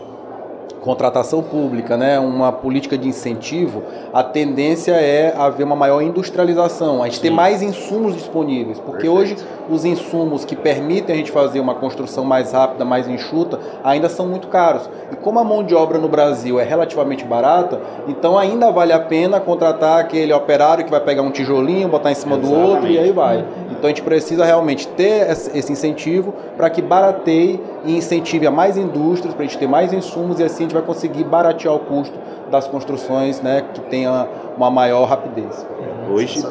contratação 0.80 1.44
pública, 1.44 1.98
né, 1.98 2.18
uma 2.20 2.54
política 2.54 2.98
de 2.98 3.08
incentivo, 3.08 3.84
a 4.14 4.24
tendência 4.24 4.94
é 4.94 5.36
haver 5.38 5.66
uma 5.66 5.76
maior 5.76 6.02
industrialização, 6.02 7.04
a 7.04 7.06
gente 7.06 7.18
Sim. 7.18 7.24
ter 7.24 7.30
mais 7.32 7.62
insumos 7.62 8.16
disponíveis, 8.16 8.80
porque 8.80 9.10
Perfeito. 9.10 9.36
hoje 9.36 9.38
os 9.70 9.86
insumos 9.86 10.46
que 10.46 10.56
permitem 10.56 11.14
a 11.14 11.18
gente 11.18 11.32
fazer 11.32 11.60
uma 11.60 11.76
construção 11.76 12.24
mais 12.24 12.54
rápida, 12.54 12.84
mais 12.86 13.08
enxuta, 13.08 13.60
ainda 13.84 14.10
são 14.10 14.26
muito 14.26 14.48
caros. 14.48 14.90
E 15.12 15.16
como 15.18 15.38
a 15.38 15.44
mão 15.44 15.64
de 15.64 15.76
obra 15.76 15.98
no 15.98 16.08
Brasil 16.08 16.60
é 16.60 16.64
relativamente 16.64 17.26
barata, 17.26 17.80
então 18.08 18.38
ainda 18.38 18.72
vale 18.72 18.94
a 18.94 19.00
pena 19.00 19.40
contratar 19.40 20.00
aquele 20.00 20.34
operário 20.34 20.86
que 20.86 20.92
vai 20.92 21.02
pegar 21.02 21.22
um 21.22 21.32
tijolinho, 21.32 21.88
botar 21.88 22.12
em 22.12 22.16
cima 22.16 22.38
Exatamente. 22.38 22.64
do 22.64 22.72
outro 22.72 22.88
e 22.88 22.98
aí 22.98 23.12
vai. 23.12 23.46
Então 23.80 23.88
a 23.88 23.92
gente 23.92 24.02
precisa 24.02 24.44
realmente 24.44 24.90
ter 24.90 25.32
esse 25.32 25.72
incentivo 25.72 26.34
para 26.58 26.70
que 26.70 26.82
barateie 26.82 27.62
e 27.86 27.96
incentive 27.96 28.46
a 28.46 28.52
mais 28.52 28.76
indústrias, 28.76 29.34
para 29.34 29.46
a 29.46 29.48
gente 29.48 29.58
ter 29.58 29.68
mais 29.68 29.94
insumos 29.94 30.38
e 30.38 30.44
assim 30.44 30.64
a 30.64 30.68
gente 30.68 30.74
vai 30.74 30.84
conseguir 30.84 31.24
baratear 31.24 31.74
o 31.74 31.80
custo 31.80 32.14
das 32.52 32.68
construções 32.68 33.42
né, 33.42 33.64
que 33.74 33.80
tenha 33.82 34.28
uma 34.58 34.70
maior 34.70 35.06
rapidez. 35.06 35.66
Hoje, 36.12 36.46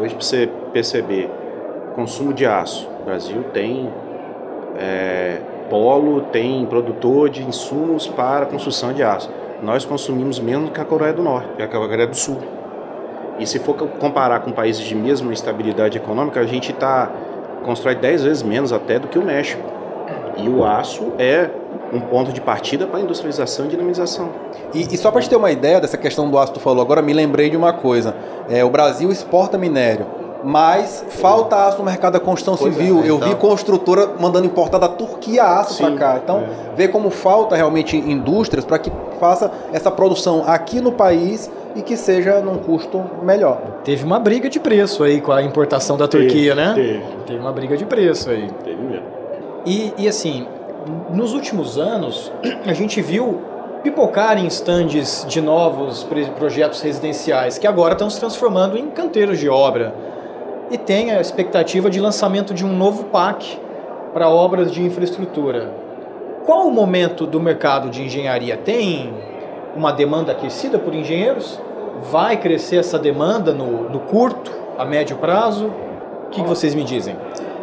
hoje 0.00 0.14
para 0.14 0.24
você 0.24 0.48
perceber, 0.72 1.28
consumo 1.96 2.32
de 2.32 2.46
aço, 2.46 2.88
o 3.00 3.04
Brasil 3.04 3.42
tem 3.52 3.92
é, 4.78 5.38
polo, 5.68 6.20
tem 6.30 6.64
produtor 6.66 7.28
de 7.28 7.42
insumos 7.42 8.06
para 8.06 8.46
construção 8.46 8.92
de 8.92 9.02
aço. 9.02 9.28
Nós 9.60 9.84
consumimos 9.84 10.38
menos 10.38 10.70
que 10.70 10.80
a 10.80 10.84
Coreia 10.84 11.12
do 11.12 11.24
Norte, 11.24 11.48
que 11.56 11.62
a 11.62 11.66
Coreia 11.66 12.06
do 12.06 12.16
Sul. 12.16 12.38
E 13.38 13.46
se 13.46 13.58
for 13.58 13.74
comparar 13.74 14.40
com 14.40 14.50
países 14.50 14.82
de 14.82 14.94
mesma 14.94 15.32
estabilidade 15.32 15.96
econômica, 15.96 16.40
a 16.40 16.46
gente 16.46 16.72
tá, 16.72 17.10
constrói 17.64 17.94
10 17.94 18.24
vezes 18.24 18.42
menos 18.42 18.72
até 18.72 18.98
do 18.98 19.08
que 19.08 19.18
o 19.18 19.22
México. 19.22 19.62
E 20.36 20.48
o 20.48 20.64
aço 20.64 21.12
é 21.18 21.50
um 21.92 22.00
ponto 22.00 22.32
de 22.32 22.40
partida 22.40 22.86
para 22.86 22.98
a 22.98 23.02
industrialização 23.02 23.66
e 23.66 23.68
dinamização. 23.68 24.30
E, 24.74 24.94
e 24.94 24.96
só 24.96 25.10
para 25.10 25.20
te 25.20 25.28
ter 25.28 25.36
uma 25.36 25.50
ideia 25.50 25.80
dessa 25.80 25.96
questão 25.96 26.30
do 26.30 26.38
aço 26.38 26.52
que 26.52 26.58
tu 26.58 26.62
falou, 26.62 26.82
agora 26.82 27.00
me 27.00 27.12
lembrei 27.12 27.50
de 27.50 27.56
uma 27.56 27.72
coisa. 27.72 28.14
É, 28.48 28.64
o 28.64 28.70
Brasil 28.70 29.10
exporta 29.10 29.56
minério, 29.56 30.06
mas 30.44 31.04
falta 31.08 31.56
aço 31.66 31.78
no 31.78 31.84
mercado 31.84 32.12
da 32.14 32.20
construção 32.20 32.56
pois 32.56 32.74
civil. 32.74 33.02
É, 33.02 33.08
Eu 33.08 33.18
vi 33.18 33.26
então. 33.26 33.38
construtora 33.38 34.10
mandando 34.18 34.46
importar 34.46 34.78
da 34.78 34.88
Turquia 34.88 35.44
aço 35.44 35.82
para 35.82 35.96
cá. 35.96 36.20
Então, 36.22 36.38
é. 36.38 36.76
vê 36.76 36.88
como 36.88 37.10
falta 37.10 37.56
realmente 37.56 37.96
indústrias 37.96 38.64
para 38.64 38.78
que 38.78 38.92
faça 39.18 39.50
essa 39.72 39.90
produção 39.90 40.44
aqui 40.46 40.80
no 40.80 40.92
país 40.92 41.50
e 41.74 41.82
que 41.82 41.96
seja 41.96 42.40
num 42.40 42.58
custo 42.58 43.04
melhor. 43.22 43.80
Teve 43.84 44.04
uma 44.04 44.18
briga 44.18 44.48
de 44.48 44.58
preço 44.58 45.02
aí 45.04 45.20
com 45.20 45.32
a 45.32 45.42
importação 45.42 45.96
da 45.96 46.08
Turquia, 46.08 46.54
teve, 46.54 46.54
né? 46.54 46.74
Teve. 46.74 47.02
Teve 47.26 47.38
uma 47.38 47.52
briga 47.52 47.76
de 47.76 47.84
preço 47.84 48.30
aí. 48.30 48.50
Teve 48.64 48.82
mesmo. 48.82 49.06
E, 49.66 49.92
e 49.98 50.08
assim, 50.08 50.46
nos 51.10 51.32
últimos 51.34 51.78
anos, 51.78 52.32
a 52.64 52.72
gente 52.72 53.00
viu 53.00 53.40
pipocar 53.82 54.38
em 54.38 54.46
estandes 54.46 55.24
de 55.28 55.40
novos 55.40 56.06
projetos 56.36 56.80
residenciais 56.80 57.58
que 57.58 57.66
agora 57.66 57.92
estão 57.92 58.10
se 58.10 58.18
transformando 58.18 58.76
em 58.76 58.90
canteiros 58.90 59.38
de 59.38 59.48
obra. 59.48 59.94
E 60.70 60.76
tem 60.76 61.12
a 61.12 61.20
expectativa 61.20 61.88
de 61.88 62.00
lançamento 62.00 62.52
de 62.52 62.64
um 62.64 62.76
novo 62.76 63.04
PAC 63.04 63.58
para 64.12 64.28
obras 64.28 64.70
de 64.70 64.82
infraestrutura. 64.82 65.72
Qual 66.44 66.66
o 66.66 66.70
momento 66.70 67.26
do 67.26 67.40
mercado 67.40 67.88
de 67.88 68.02
engenharia? 68.02 68.56
Tem 68.56 69.12
uma 69.76 69.92
demanda 69.92 70.32
aquecida 70.32 70.78
por 70.78 70.94
engenheiros? 70.94 71.60
Vai 72.10 72.36
crescer 72.36 72.76
essa 72.76 72.98
demanda 72.98 73.52
no, 73.52 73.88
no 73.88 74.00
curto, 74.00 74.52
a 74.78 74.84
médio 74.84 75.16
prazo? 75.16 75.66
O 76.26 76.30
que, 76.30 76.42
que 76.42 76.48
vocês 76.48 76.74
me 76.74 76.84
dizem? 76.84 77.16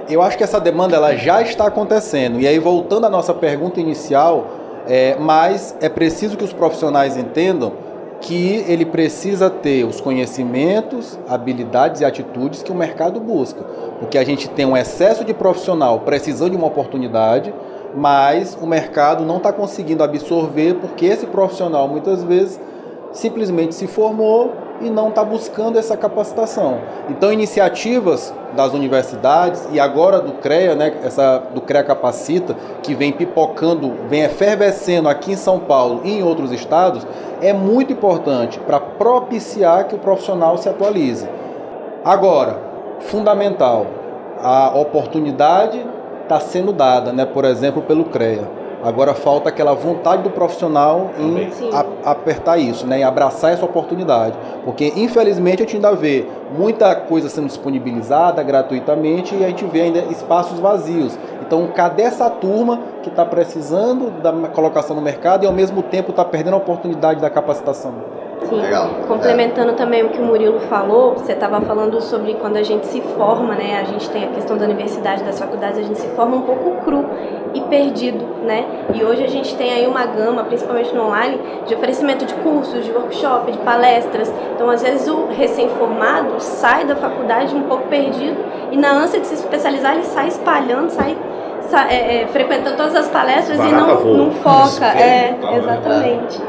Eu 0.09 0.21
acho 0.21 0.37
que 0.37 0.43
essa 0.43 0.59
demanda 0.59 0.95
ela 0.95 1.15
já 1.15 1.41
está 1.41 1.67
acontecendo. 1.67 2.39
E 2.39 2.47
aí, 2.47 2.59
voltando 2.59 3.05
à 3.05 3.09
nossa 3.09 3.33
pergunta 3.33 3.79
inicial, 3.79 4.47
é, 4.87 5.15
mas 5.19 5.75
é 5.81 5.89
preciso 5.89 6.37
que 6.37 6.43
os 6.43 6.53
profissionais 6.53 7.17
entendam 7.17 7.73
que 8.21 8.65
ele 8.67 8.85
precisa 8.85 9.49
ter 9.49 9.83
os 9.83 9.99
conhecimentos, 10.01 11.19
habilidades 11.27 12.01
e 12.01 12.05
atitudes 12.05 12.63
que 12.63 12.71
o 12.71 12.75
mercado 12.75 13.19
busca. 13.19 13.63
Porque 13.99 14.17
a 14.17 14.23
gente 14.23 14.49
tem 14.49 14.65
um 14.65 14.75
excesso 14.75 15.23
de 15.23 15.33
profissional 15.33 15.99
precisando 15.99 16.51
de 16.51 16.57
uma 16.57 16.67
oportunidade, 16.67 17.53
mas 17.95 18.57
o 18.61 18.67
mercado 18.67 19.23
não 19.23 19.37
está 19.37 19.53
conseguindo 19.53 20.03
absorver 20.03 20.75
porque 20.75 21.05
esse 21.05 21.25
profissional 21.27 21.87
muitas 21.87 22.23
vezes 22.23 22.59
simplesmente 23.13 23.73
se 23.73 23.87
formou 23.87 24.53
e 24.81 24.89
não 24.89 25.07
está 25.07 25.23
buscando 25.23 25.79
essa 25.79 25.95
capacitação. 25.95 26.79
Então, 27.09 27.31
iniciativas 27.31 28.33
das 28.55 28.73
universidades 28.73 29.65
e 29.71 29.79
agora 29.79 30.19
do 30.19 30.33
CREA, 30.33 30.75
né, 30.75 30.93
essa 31.01 31.39
do 31.53 31.61
CREA 31.61 31.83
Capacita, 31.83 32.55
que 32.83 32.93
vem 32.93 33.13
pipocando, 33.13 33.93
vem 34.09 34.23
efervescendo 34.23 35.07
aqui 35.07 35.31
em 35.31 35.37
São 35.37 35.59
Paulo 35.59 36.01
e 36.03 36.19
em 36.19 36.23
outros 36.23 36.51
estados, 36.51 37.07
é 37.41 37.53
muito 37.53 37.93
importante 37.93 38.59
para 38.59 38.79
propiciar 38.79 39.87
que 39.87 39.95
o 39.95 39.99
profissional 39.99 40.57
se 40.57 40.67
atualize. 40.67 41.27
Agora, 42.03 42.59
fundamental, 42.99 43.87
a 44.41 44.77
oportunidade 44.77 45.94
está 46.25 46.39
sendo 46.39 46.73
dada, 46.73 47.13
né, 47.13 47.25
por 47.25 47.45
exemplo, 47.45 47.81
pelo 47.81 48.05
CREA. 48.05 48.65
Agora 48.83 49.15
falta 49.15 49.49
aquela 49.49 49.73
vontade 49.73 50.21
do 50.21 50.29
profissional 50.29 51.09
em 51.17 51.49
a, 51.73 52.11
apertar 52.11 52.57
isso, 52.57 52.85
né, 52.85 52.99
em 52.99 53.03
abraçar 53.03 53.51
essa 53.51 53.65
oportunidade. 53.65 54.37
Porque, 54.63 54.93
infelizmente, 54.95 55.63
a 55.63 55.65
gente 55.65 55.77
ainda 55.77 55.95
vê 55.95 56.27
muita 56.55 56.93
coisa 56.95 57.27
sendo 57.27 57.47
disponibilizada 57.47 58.43
gratuitamente 58.43 59.33
e 59.33 59.43
a 59.43 59.47
gente 59.47 59.65
vê 59.65 59.81
ainda 59.81 59.99
espaços 60.11 60.59
vazios. 60.59 61.17
Então, 61.41 61.67
cadê 61.73 62.03
essa 62.03 62.29
turma 62.29 62.79
que 63.01 63.09
está 63.09 63.25
precisando 63.25 64.11
da 64.21 64.31
colocação 64.49 64.95
no 64.95 65.01
mercado 65.01 65.43
e, 65.43 65.47
ao 65.47 65.53
mesmo 65.53 65.81
tempo, 65.81 66.11
está 66.11 66.23
perdendo 66.23 66.53
a 66.53 66.57
oportunidade 66.57 67.19
da 67.19 67.29
capacitação? 67.29 67.93
Sim. 68.49 68.61
Legal. 68.61 68.89
Complementando 69.07 69.73
também 69.73 70.03
o 70.03 70.09
que 70.09 70.19
o 70.19 70.23
Murilo 70.25 70.59
falou, 70.61 71.13
você 71.13 71.31
estava 71.33 71.61
falando 71.61 72.01
sobre 72.01 72.33
quando 72.35 72.57
a 72.57 72.63
gente 72.63 72.85
se 72.87 73.01
forma, 73.01 73.55
né? 73.55 73.79
A 73.81 73.83
gente 73.85 74.09
tem 74.09 74.23
a 74.23 74.27
questão 74.27 74.57
da 74.57 74.65
universidade, 74.65 75.23
das 75.23 75.39
faculdades, 75.39 75.79
a 75.79 75.81
gente 75.83 75.99
se 75.99 76.07
forma 76.09 76.35
um 76.37 76.41
pouco 76.41 76.71
cru 76.83 77.05
e 77.53 77.61
perdido, 77.61 78.23
né? 78.43 78.65
E 78.93 79.03
hoje 79.03 79.23
a 79.23 79.27
gente 79.29 79.55
tem 79.55 79.71
aí 79.73 79.87
uma 79.87 80.05
gama, 80.05 80.43
principalmente 80.43 80.93
no 80.93 81.05
online, 81.07 81.39
de 81.65 81.73
oferecimento 81.75 82.25
de 82.25 82.33
cursos, 82.35 82.83
de 82.85 82.91
workshop, 82.91 83.51
de 83.51 83.57
palestras. 83.59 84.31
Então, 84.53 84.69
às 84.69 84.81
vezes 84.81 85.07
o 85.07 85.27
recém-formado 85.27 86.39
sai 86.39 86.85
da 86.85 86.95
faculdade 86.95 87.55
um 87.55 87.63
pouco 87.63 87.87
perdido 87.87 88.37
e 88.71 88.77
na 88.77 88.91
ânsia 88.91 89.19
de 89.19 89.27
se 89.27 89.35
especializar, 89.35 89.93
ele 89.93 90.03
sai 90.03 90.27
espalhando, 90.27 90.89
sai 90.89 91.15
sa- 91.61 91.87
é, 91.89 92.23
é, 92.23 92.27
frequentando 92.27 92.75
todas 92.77 92.95
as 92.95 93.07
palestras 93.07 93.57
e 93.59 93.61
Barata 93.61 93.77
não, 93.93 93.97
voa. 93.97 94.17
não 94.17 94.31
foca. 94.31 94.85
É, 94.85 95.31
Espelho, 95.31 95.41
tá, 95.41 95.53
exatamente. 95.57 96.41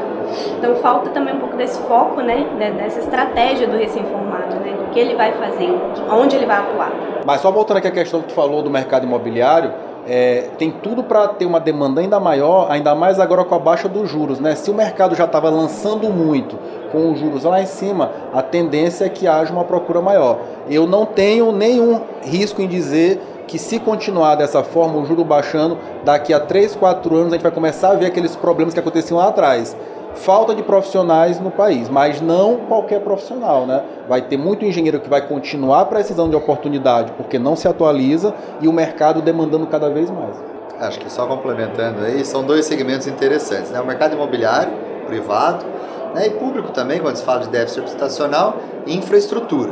Então 0.57 0.75
falta 0.75 1.09
também 1.09 1.35
um 1.35 1.39
pouco 1.39 1.55
desse 1.55 1.79
foco, 1.81 2.21
né, 2.21 2.45
de- 2.57 2.71
dessa 2.77 2.99
estratégia 2.99 3.67
do 3.67 3.77
recém-formado, 3.77 4.55
né, 4.55 4.73
do 4.77 4.91
que 4.91 4.99
ele 4.99 5.15
vai 5.15 5.31
fazer, 5.33 5.69
onde 6.11 6.35
ele 6.35 6.45
vai 6.45 6.57
atuar. 6.57 6.91
Mas 7.25 7.41
só 7.41 7.51
voltando 7.51 7.77
aqui 7.77 7.87
à 7.87 7.91
questão 7.91 8.21
que 8.21 8.27
tu 8.29 8.33
falou 8.33 8.61
do 8.61 8.69
mercado 8.69 9.05
imobiliário, 9.05 9.71
é, 10.09 10.45
tem 10.57 10.71
tudo 10.71 11.03
para 11.03 11.27
ter 11.29 11.45
uma 11.45 11.59
demanda 11.59 11.99
ainda 11.99 12.17
maior, 12.19 12.67
ainda 12.71 12.95
mais 12.95 13.19
agora 13.19 13.43
com 13.43 13.53
a 13.55 13.59
baixa 13.59 13.89
dos 13.89 14.09
juros. 14.09 14.39
Né? 14.39 14.55
Se 14.55 14.71
o 14.71 14.73
mercado 14.73 15.13
já 15.15 15.25
estava 15.25 15.49
lançando 15.49 16.07
muito 16.09 16.57
com 16.93 17.11
os 17.11 17.19
juros 17.19 17.43
lá 17.43 17.61
em 17.61 17.65
cima, 17.65 18.11
a 18.33 18.41
tendência 18.41 19.03
é 19.03 19.09
que 19.09 19.27
haja 19.27 19.51
uma 19.51 19.65
procura 19.65 19.99
maior. 20.01 20.37
Eu 20.69 20.87
não 20.87 21.05
tenho 21.05 21.51
nenhum 21.51 21.99
risco 22.23 22.61
em 22.61 22.67
dizer 22.67 23.21
que 23.47 23.59
se 23.59 23.79
continuar 23.79 24.35
dessa 24.35 24.63
forma, 24.63 24.97
o 24.97 25.05
juro 25.05 25.25
baixando, 25.25 25.77
daqui 26.05 26.33
a 26.33 26.39
3, 26.39 26.75
4 26.75 27.13
anos 27.15 27.27
a 27.27 27.35
gente 27.35 27.43
vai 27.43 27.51
começar 27.51 27.91
a 27.91 27.95
ver 27.95 28.05
aqueles 28.05 28.33
problemas 28.35 28.73
que 28.73 28.79
aconteciam 28.79 29.17
lá 29.17 29.27
atrás. 29.27 29.75
Falta 30.17 30.53
de 30.53 30.63
profissionais 30.63 31.39
no 31.39 31.51
país, 31.51 31.89
mas 31.89 32.19
não 32.21 32.57
qualquer 32.67 33.01
profissional, 33.01 33.65
né? 33.65 33.83
Vai 34.07 34.21
ter 34.21 34.37
muito 34.37 34.65
engenheiro 34.65 34.99
que 34.99 35.09
vai 35.09 35.21
continuar 35.21 35.85
precisando 35.85 36.31
de 36.31 36.35
oportunidade 36.35 37.11
porque 37.13 37.39
não 37.39 37.55
se 37.55 37.67
atualiza 37.67 38.33
e 38.59 38.67
o 38.67 38.73
mercado 38.73 39.21
demandando 39.21 39.67
cada 39.67 39.89
vez 39.89 40.09
mais. 40.09 40.35
Acho 40.79 40.99
que 40.99 41.11
só 41.11 41.25
complementando 41.25 42.03
aí, 42.03 42.23
são 42.25 42.43
dois 42.43 42.65
segmentos 42.65 43.07
interessantes, 43.07 43.71
né? 43.71 43.79
O 43.79 43.85
mercado 43.85 44.13
imobiliário, 44.13 44.71
privado, 45.07 45.65
né? 46.13 46.27
e 46.27 46.29
público 46.31 46.71
também, 46.71 46.99
quando 46.99 47.15
se 47.15 47.23
fala 47.23 47.41
de 47.41 47.49
déficit 47.49 47.81
habitacional, 47.81 48.57
e 48.85 48.95
infraestrutura. 48.95 49.71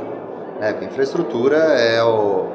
Né? 0.59 0.71
Porque 0.71 0.85
infraestrutura 0.85 1.57
é 1.57 2.03
o, 2.03 2.45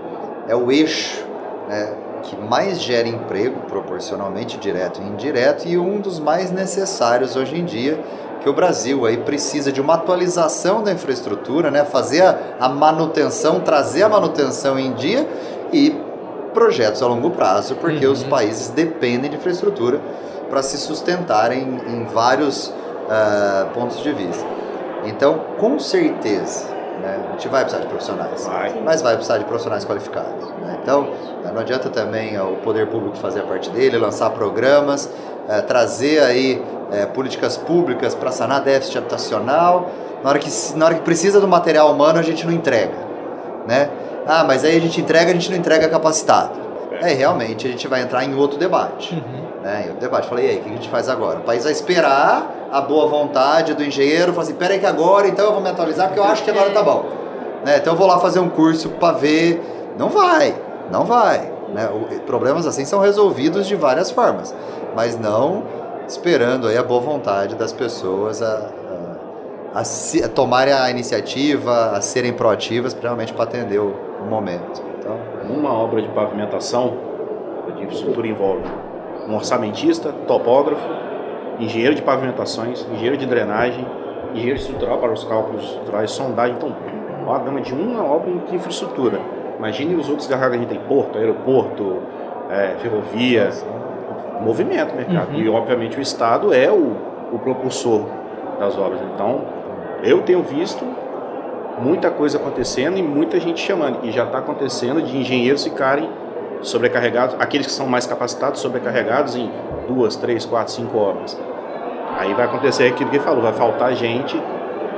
é 0.49 0.57
o 0.57 0.71
eixo 0.71 1.25
né? 1.69 1.93
Que 2.23 2.37
mais 2.37 2.81
gera 2.81 3.09
emprego, 3.09 3.61
proporcionalmente 3.69 4.59
direto 4.59 5.01
e 5.01 5.07
indireto, 5.07 5.67
e 5.67 5.77
um 5.79 6.01
dos 6.01 6.19
mais 6.19 6.51
necessários 6.51 7.37
hoje 7.37 7.59
em 7.59 7.65
dia, 7.65 7.99
que 8.41 8.49
o 8.49 8.53
Brasil 8.53 9.05
aí 9.05 9.19
precisa 9.19 9.71
de 9.71 9.81
uma 9.81 9.95
atualização 9.95 10.83
da 10.83 10.93
infraestrutura, 10.93 11.71
né? 11.71 11.85
fazer 11.85 12.23
a, 12.23 12.39
a 12.61 12.69
manutenção, 12.69 13.61
trazer 13.61 14.03
a 14.03 14.09
manutenção 14.09 14.79
em 14.79 14.93
dia 14.95 15.29
e 15.73 15.95
projetos 16.55 17.03
a 17.03 17.07
longo 17.07 17.31
prazo, 17.31 17.77
porque 17.77 18.07
os 18.07 18.25
países 18.25 18.69
dependem 18.69 19.31
de 19.31 19.37
infraestrutura 19.37 20.01
para 20.49 20.63
se 20.63 20.79
sustentarem 20.79 21.63
em 21.87 22.05
vários 22.07 22.73
ah, 23.09 23.69
pontos 23.73 24.03
de 24.03 24.13
vista. 24.13 24.45
Então, 25.05 25.41
com 25.59 25.79
certeza, 25.79 26.67
né, 27.01 27.21
a 27.29 27.33
gente 27.33 27.49
vai 27.49 27.63
precisar 27.63 27.83
de 27.83 27.89
profissionais, 27.89 28.47
Vai. 28.47 28.81
mas 28.85 29.03
vai 29.03 29.15
precisar 29.15 29.39
de 29.39 29.45
profissionais 29.45 29.85
qualificados. 29.85 30.49
né? 30.61 30.79
Então, 30.83 31.09
ah, 31.45 31.53
não 31.53 31.61
adianta 31.61 31.89
também 31.89 32.37
ah, 32.37 32.45
o 32.45 32.57
poder 32.57 32.87
público 32.89 33.17
fazer 33.17 33.41
a 33.41 33.45
parte 33.45 33.71
dele, 33.71 33.99
lançar 33.99 34.31
programas, 34.31 35.11
ah, 35.49 35.63
trazer 35.63 36.21
aí 36.23 36.63
eh, 36.93 37.07
políticas 37.07 37.57
públicas 37.57 38.15
para 38.15 38.31
sanar 38.31 38.63
déficit 38.63 38.99
habitacional. 38.99 39.91
Na 40.23 40.31
hora, 40.31 40.39
que, 40.39 40.51
na 40.77 40.87
hora 40.87 40.95
que 40.95 41.01
precisa 41.03 41.41
do 41.41 41.49
material 41.49 41.91
humano, 41.93 42.19
a 42.19 42.23
gente 42.23 42.45
não 42.47 42.53
entrega 42.53 43.11
né? 43.67 43.89
Ah, 44.27 44.45
mas 44.45 44.65
aí 44.65 44.77
a 44.77 44.81
gente 44.81 45.01
entrega, 45.01 45.31
a 45.31 45.35
gente 45.35 45.51
não 45.51 45.57
entrega 45.57 45.89
capacitado. 45.89 46.59
É, 47.01 47.15
realmente 47.15 47.67
a 47.67 47.71
gente 47.71 47.87
vai 47.89 48.03
entrar 48.03 48.25
em 48.25 48.35
outro 48.35 48.59
debate. 48.59 49.23
Né? 49.71 49.85
Outro 49.87 50.01
debate. 50.01 50.29
Falei, 50.29 50.47
e 50.47 50.51
aí, 50.51 50.57
o 50.59 50.63
que 50.63 50.69
a 50.69 50.73
gente 50.73 50.89
faz 50.89 51.09
agora? 51.09 51.39
O 51.39 51.43
país 51.43 51.63
vai 51.63 51.73
esperar 51.73 52.69
a 52.73 52.81
boa 52.81 53.07
vontade 53.09 53.75
do 53.75 53.85
engenheiro, 53.85 54.33
falar 54.33 54.45
assim, 54.45 54.55
peraí 54.55 54.79
que 54.81 54.87
agora 54.87 55.29
então 55.29 55.45
eu 55.47 55.53
vou 55.53 55.61
me 55.61 55.69
atualizar 55.69 56.09
porque 56.09 56.21
eu 56.21 56.25
acho 56.25 56.43
que 56.43 56.51
agora 56.51 56.71
tá 56.71 56.83
bom. 56.83 57.05
Né? 57.65 57.77
Então 57.79 57.93
eu 57.93 57.97
vou 57.97 58.07
lá 58.07 58.19
fazer 58.19 58.41
um 58.41 58.49
curso 58.49 58.89
para 58.91 59.13
ver. 59.17 59.63
Não 59.99 60.09
vai, 60.09 60.55
não 60.91 61.05
vai. 61.05 61.53
Né? 61.73 61.89
O- 61.89 62.21
Problemas 62.23 62.67
assim 62.67 62.85
são 62.85 63.01
resolvidos 63.01 63.67
de 63.67 63.75
várias 63.77 64.11
formas, 64.11 64.55
mas 64.97 65.19
não 65.19 65.63
esperando 66.09 66.67
aí 66.67 66.77
a 66.77 66.83
boa 66.83 67.01
vontade 67.01 67.55
das 67.55 67.73
pessoas 67.73 68.43
a, 68.43 68.71
a, 69.75 69.81
a 69.81 69.85
se- 69.85 70.23
a 70.25 70.29
tomarem 70.29 70.75
a 70.75 70.91
iniciativa, 70.91 71.93
a 71.97 72.01
serem 72.01 72.33
proativas, 72.33 72.97
realmente 73.01 73.33
para 73.33 73.45
atender 73.45 73.79
o, 73.79 73.95
o 74.21 74.27
momento. 74.29 74.83
Então, 74.99 75.17
Uma 75.49 75.73
obra 75.73 76.03
de 76.03 76.09
pavimentação 76.09 76.97
de 77.77 77.83
infraestrutura 77.85 78.27
envolve 78.27 78.63
um 79.29 79.35
orçamentista, 79.35 80.13
topógrafo, 80.27 80.87
engenheiro 81.59 81.95
de 81.95 82.03
pavimentações, 82.03 82.87
engenheiro 82.93 83.17
de 83.17 83.27
drenagem, 83.27 83.87
engenheiro 84.33 84.59
estrutural 84.59 84.99
para 84.99 85.13
os 85.13 85.25
cálculos 85.25 85.65
estruturais, 85.65 86.11
sondagem. 86.11 86.57
Então, 86.57 86.75
uma 87.23 87.39
gama 87.39 87.61
de 87.61 87.73
uma 87.73 88.05
obra 88.05 88.33
de 88.49 88.57
infraestrutura. 88.57 89.21
Imagine 89.59 89.95
os 89.95 90.09
outros 90.09 90.27
garrados 90.27 90.57
que 90.57 90.65
a 90.65 90.67
gente 90.67 90.79
tem, 90.79 90.89
porto, 90.89 91.19
aeroporto, 91.19 91.99
é, 92.51 92.77
ferrovia, 92.79 93.51
movimento 94.41 94.95
mercado. 94.95 95.35
E, 95.35 95.49
obviamente, 95.49 95.99
o 95.99 96.01
Estado 96.01 96.53
é 96.53 96.71
o, 96.71 96.97
o 97.33 97.39
propulsor 97.39 98.07
das 98.59 98.77
obras. 98.79 99.01
Então, 99.15 99.43
eu 100.03 100.23
tenho 100.23 100.43
visto 100.43 100.85
muita 101.79 102.11
coisa 102.11 102.39
acontecendo 102.39 102.99
e 102.99 103.03
muita 103.03 103.39
gente 103.39 103.61
chamando. 103.61 104.01
E 104.05 104.11
já 104.11 104.25
está 104.25 104.39
acontecendo 104.39 105.03
de 105.03 105.17
engenheiros 105.17 105.65
ficarem 105.65 106.09
sobrecarregados, 106.63 107.37
aqueles 107.39 107.67
que 107.67 107.73
são 107.73 107.87
mais 107.87 108.07
capacitados, 108.07 108.61
sobrecarregados 108.61 109.37
em 109.37 109.51
duas, 109.89 110.17
três, 110.17 110.45
quatro, 110.45 110.73
cinco 110.73 110.99
obras. 110.99 111.39
Aí 112.19 112.35
vai 112.35 112.45
acontecer 112.47 112.89
aquilo 112.89 113.11
que 113.11 113.17
ele 113.17 113.25
falou, 113.25 113.43
vai 113.43 113.53
faltar 113.53 113.95
gente 113.95 114.41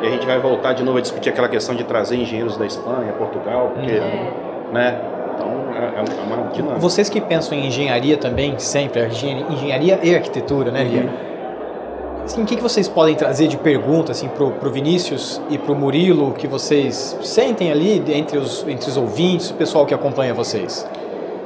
e 0.03 0.07
a 0.07 0.11
gente 0.11 0.27
vai 0.27 0.39
voltar 0.41 0.73
de 0.73 0.83
novo 0.83 0.99
a 0.99 1.01
discutir 1.01 1.31
aquela 1.31 1.49
questão 1.49 1.75
de 1.75 1.85
trazer 1.85 2.17
engenheiros 2.17 2.57
da 2.57 2.67
Espanha, 2.67 3.13
Portugal, 3.13 3.71
porque, 3.75 4.01
né? 4.73 5.01
Então 5.35 5.49
é, 5.77 5.99
é 5.99 6.23
uma 6.25 6.49
dinâmica. 6.51 6.81
Vocês 6.81 7.09
que 7.09 7.21
pensam 7.21 7.57
em 7.57 7.67
engenharia 7.67 8.17
também, 8.17 8.59
sempre, 8.59 9.07
engenharia, 9.07 10.01
e 10.03 10.15
arquitetura, 10.15 10.71
né, 10.71 10.83
Lia? 10.83 11.33
Assim, 12.25 12.43
o 12.43 12.47
que, 12.47 12.57
que 12.57 12.63
vocês 12.63 12.89
podem 12.89 13.15
trazer 13.17 13.49
de 13.49 13.57
pergunta 13.57 14.13
assim, 14.13 14.29
pro, 14.29 14.53
pro 14.53 14.71
Vinícius 14.71 15.41
e 15.51 15.59
pro 15.59 15.75
Murilo, 15.75 16.33
que 16.33 16.47
vocês 16.47 17.19
sentem 17.23 17.71
ali 17.71 18.03
entre 18.15 18.39
os, 18.39 18.65
entre 18.69 18.89
os 18.89 18.97
ouvintes, 18.97 19.51
o 19.51 19.55
pessoal 19.55 19.85
que 19.85 19.93
acompanha 19.93 20.33
vocês? 20.33 20.87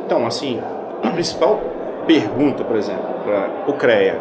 Então, 0.07 0.25
assim, 0.25 0.63
a 1.03 1.11
principal 1.11 1.61
pergunta, 2.07 2.63
por 2.63 2.77
exemplo, 2.77 3.03
para 3.25 3.51
o 3.67 3.73
CREA, 3.73 4.21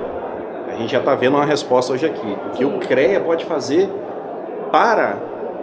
a 0.67 0.77
gente 0.77 0.91
já 0.91 0.97
está 0.97 1.13
vendo 1.13 1.35
uma 1.35 1.45
resposta 1.45 1.93
hoje 1.93 2.07
aqui. 2.07 2.37
O 2.47 2.49
que 2.49 2.65
o 2.65 2.79
CREA 2.79 3.21
pode 3.21 3.45
fazer 3.45 3.87
para. 4.71 5.15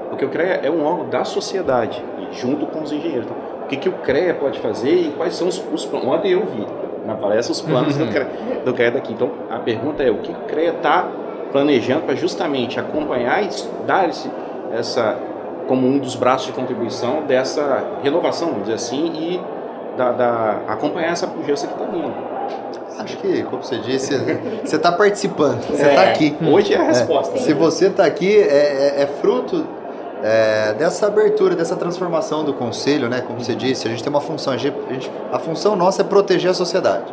Porque 0.09 0.25
o 0.25 0.29
CREA 0.29 0.61
é 0.63 0.71
um 0.71 0.85
órgão 0.85 1.09
da 1.09 1.25
sociedade, 1.25 2.03
junto 2.31 2.67
com 2.67 2.83
os 2.83 2.93
engenheiros. 2.93 3.25
Então, 3.25 3.37
o 3.65 3.67
que, 3.67 3.77
que 3.77 3.89
o 3.89 3.95
CREA 3.95 4.35
pode 4.35 4.61
fazer 4.61 4.95
e 4.95 5.11
quais 5.11 5.35
são 5.35 5.49
os, 5.49 5.61
os 5.73 5.85
planos? 5.85 6.07
Ontem 6.07 6.33
eu 6.33 6.47
vi 6.47 6.65
na 7.05 7.17
palestra 7.17 7.51
os 7.51 7.61
planos 7.61 7.97
do, 7.97 8.07
CREA, 8.13 8.29
do 8.65 8.73
CREA 8.73 8.93
daqui. 8.93 9.13
Então, 9.13 9.29
a 9.51 9.59
pergunta 9.59 10.05
é: 10.05 10.11
o 10.11 10.19
que 10.19 10.31
o 10.31 10.37
CREA 10.47 10.71
está 10.71 11.09
planejando 11.51 12.03
para 12.03 12.15
justamente 12.15 12.79
acompanhar 12.79 13.43
e 13.43 13.49
dar 13.87 14.09
esse, 14.09 14.31
essa. 14.73 15.19
como 15.67 15.85
um 15.85 15.99
dos 15.99 16.15
braços 16.15 16.47
de 16.47 16.53
contribuição 16.53 17.25
dessa 17.27 17.99
renovação, 18.05 18.51
vamos 18.51 18.63
dizer 18.63 18.77
assim, 18.77 19.13
e 19.15 19.41
da, 19.97 20.13
da- 20.13 20.61
acompanhar 20.69 21.13
essa 21.13 21.27
pujança 21.27 21.67
que 21.67 21.73
está 21.75 21.85
vindo. 21.87 22.13
acho 22.99 23.17
que, 23.19 23.43
como 23.45 23.63
você 23.63 23.79
disse, 23.79 24.15
você 24.65 24.77
está 24.77 24.93
participando, 24.93 25.61
você 25.67 25.83
É, 25.83 25.89
está 25.91 26.03
aqui. 26.05 26.37
Hoje 26.47 26.75
é 26.75 26.79
a 26.79 26.85
resposta. 26.85 27.39
Se 27.39 27.53
você 27.53 27.87
está 27.87 28.05
aqui, 28.05 28.37
é, 28.37 28.97
é- 28.99 29.03
é 29.03 29.07
fruto 29.21 29.65
é, 30.25 30.75
dessa 30.75 31.07
abertura, 31.09 31.57
dessa 31.57 31.75
transformação 31.77 32.45
do 32.45 32.55
conselho, 32.55 33.09
né? 33.09 33.23
Como 33.27 33.43
você 33.43 33.55
disse, 33.57 33.87
a 33.89 33.91
gente 33.91 34.03
tem 34.05 34.11
uma 34.11 34.21
função, 34.21 34.53
a 34.53 34.57
gente- 34.57 35.11
a 35.33 35.39
função 35.39 35.75
nossa 35.75 36.03
é 36.03 36.05
proteger 36.05 36.51
a 36.51 36.55
sociedade. 36.55 37.13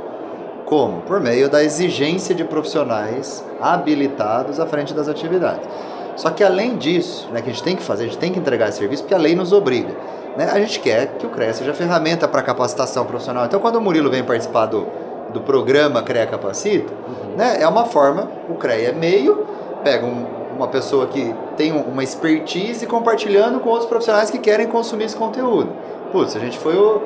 Como? 0.65 1.01
Por 1.01 1.19
meio 1.19 1.49
da 1.49 1.63
exigência 1.63 2.35
de 2.35 2.43
profissionais 2.43 3.43
habilitados 3.59 4.59
à 4.59 4.67
frente 4.67 4.93
das 4.93 5.07
atividades. 5.07 5.67
Só 6.15 6.29
que 6.29 6.43
além 6.43 6.77
disso, 6.77 7.27
né, 7.31 7.41
que 7.41 7.49
a 7.49 7.53
gente 7.53 7.63
tem 7.63 7.75
que 7.75 7.81
fazer, 7.81 8.03
a 8.03 8.07
gente 8.07 8.17
tem 8.19 8.31
que 8.31 8.37
entregar 8.37 8.69
esse 8.69 8.77
serviço, 8.77 9.01
porque 9.03 9.15
a 9.15 9.17
lei 9.17 9.33
nos 9.35 9.51
obriga. 9.53 9.95
Né? 10.37 10.49
A 10.51 10.59
gente 10.59 10.79
quer 10.79 11.07
que 11.17 11.25
o 11.25 11.29
CREA 11.29 11.53
seja 11.53 11.73
ferramenta 11.73 12.27
para 12.27 12.41
capacitação 12.41 13.05
profissional. 13.05 13.45
Então, 13.45 13.59
quando 13.59 13.75
o 13.75 13.81
Murilo 13.81 14.09
vem 14.09 14.23
participar 14.23 14.67
do, 14.67 14.87
do 15.33 15.41
programa 15.41 16.01
CREA 16.01 16.25
Capacita, 16.27 16.93
né, 17.35 17.57
é 17.61 17.67
uma 17.67 17.85
forma, 17.85 18.29
o 18.49 18.55
CREA 18.55 18.89
é 18.89 18.91
meio, 18.91 19.45
pega 19.83 20.05
um- 20.05 20.25
uma 20.55 20.67
pessoa 20.67 21.07
que 21.07 21.33
tem 21.55 21.71
um- 21.71 21.83
uma 21.83 22.03
expertise 22.03 22.85
compartilhando 22.85 23.59
com 23.59 23.69
outros 23.69 23.87
profissionais 23.87 24.29
que 24.29 24.37
querem 24.37 24.67
consumir 24.67 25.05
esse 25.05 25.15
conteúdo. 25.15 25.69
Putz, 26.11 26.35
a 26.35 26.39
gente 26.39 26.57
foi 26.57 26.75
o, 26.75 27.01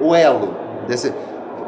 o 0.00 0.14
elo 0.14 0.54
desse. 0.86 1.12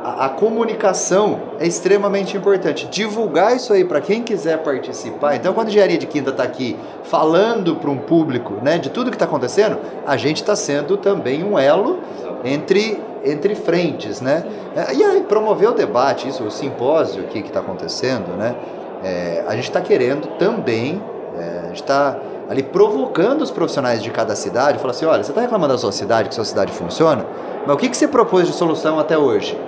A, 0.07 0.29
comunicação 0.29 1.41
é 1.59 1.67
extremamente 1.67 2.37
importante. 2.37 2.87
Divulgar 2.87 3.57
isso 3.57 3.73
aí 3.73 3.85
para 3.85 4.01
quem 4.01 4.23
quiser 4.23 4.59
participar. 4.59 5.35
Então, 5.35 5.53
quando 5.53 5.67
a 5.67 5.71
engenharia 5.71 5.99
de 5.99 6.07
quinta 6.07 6.31
está 6.31 6.45
aqui 6.45 6.77
falando 7.03 7.75
para 7.75 7.91
um 7.91 7.99
público 7.99 8.55
né, 8.63 8.79
de 8.79 8.89
tudo 8.89 9.11
que 9.11 9.17
está 9.17 9.25
acontecendo, 9.25 9.79
a 10.07 10.17
gente 10.17 10.37
está 10.37 10.55
sendo 10.55 10.97
também 10.97 11.43
um 11.43 11.59
elo 11.59 11.99
entre, 12.45 13.03
entre 13.25 13.57
frentes. 13.57 14.21
Né? 14.21 14.45
É, 14.77 14.95
e 14.95 15.03
aí, 15.03 15.23
promover 15.23 15.71
o 15.71 15.75
debate, 15.75 16.29
isso, 16.29 16.45
o 16.45 16.53
simpósio 16.53 17.25
aqui 17.25 17.43
que 17.43 17.49
está 17.49 17.59
acontecendo, 17.59 18.37
né? 18.37 18.55
É, 19.03 19.45
a 19.47 19.55
gente 19.55 19.65
está 19.65 19.81
querendo 19.81 20.27
também, 20.39 21.03
é, 21.37 21.61
a 21.65 21.67
gente 21.69 21.83
está 21.83 22.17
ali 22.49 22.63
provocando 22.63 23.43
os 23.43 23.51
profissionais 23.51 24.03
de 24.03 24.11
cada 24.11 24.35
cidade, 24.35 24.79
falar 24.79 24.93
assim, 24.93 25.05
olha, 25.05 25.23
você 25.23 25.33
está 25.33 25.41
reclamando 25.41 25.75
da 25.75 25.79
sua 25.79 25.93
cidade, 25.93 26.29
que 26.29 26.35
sua 26.35 26.45
cidade 26.45 26.73
funciona, 26.73 27.27
mas 27.67 27.75
o 27.75 27.79
que, 27.79 27.89
que 27.89 27.97
você 27.97 28.09
propôs 28.09 28.47
de 28.47 28.55
solução 28.55 28.99
até 28.99 29.19
hoje? 29.19 29.59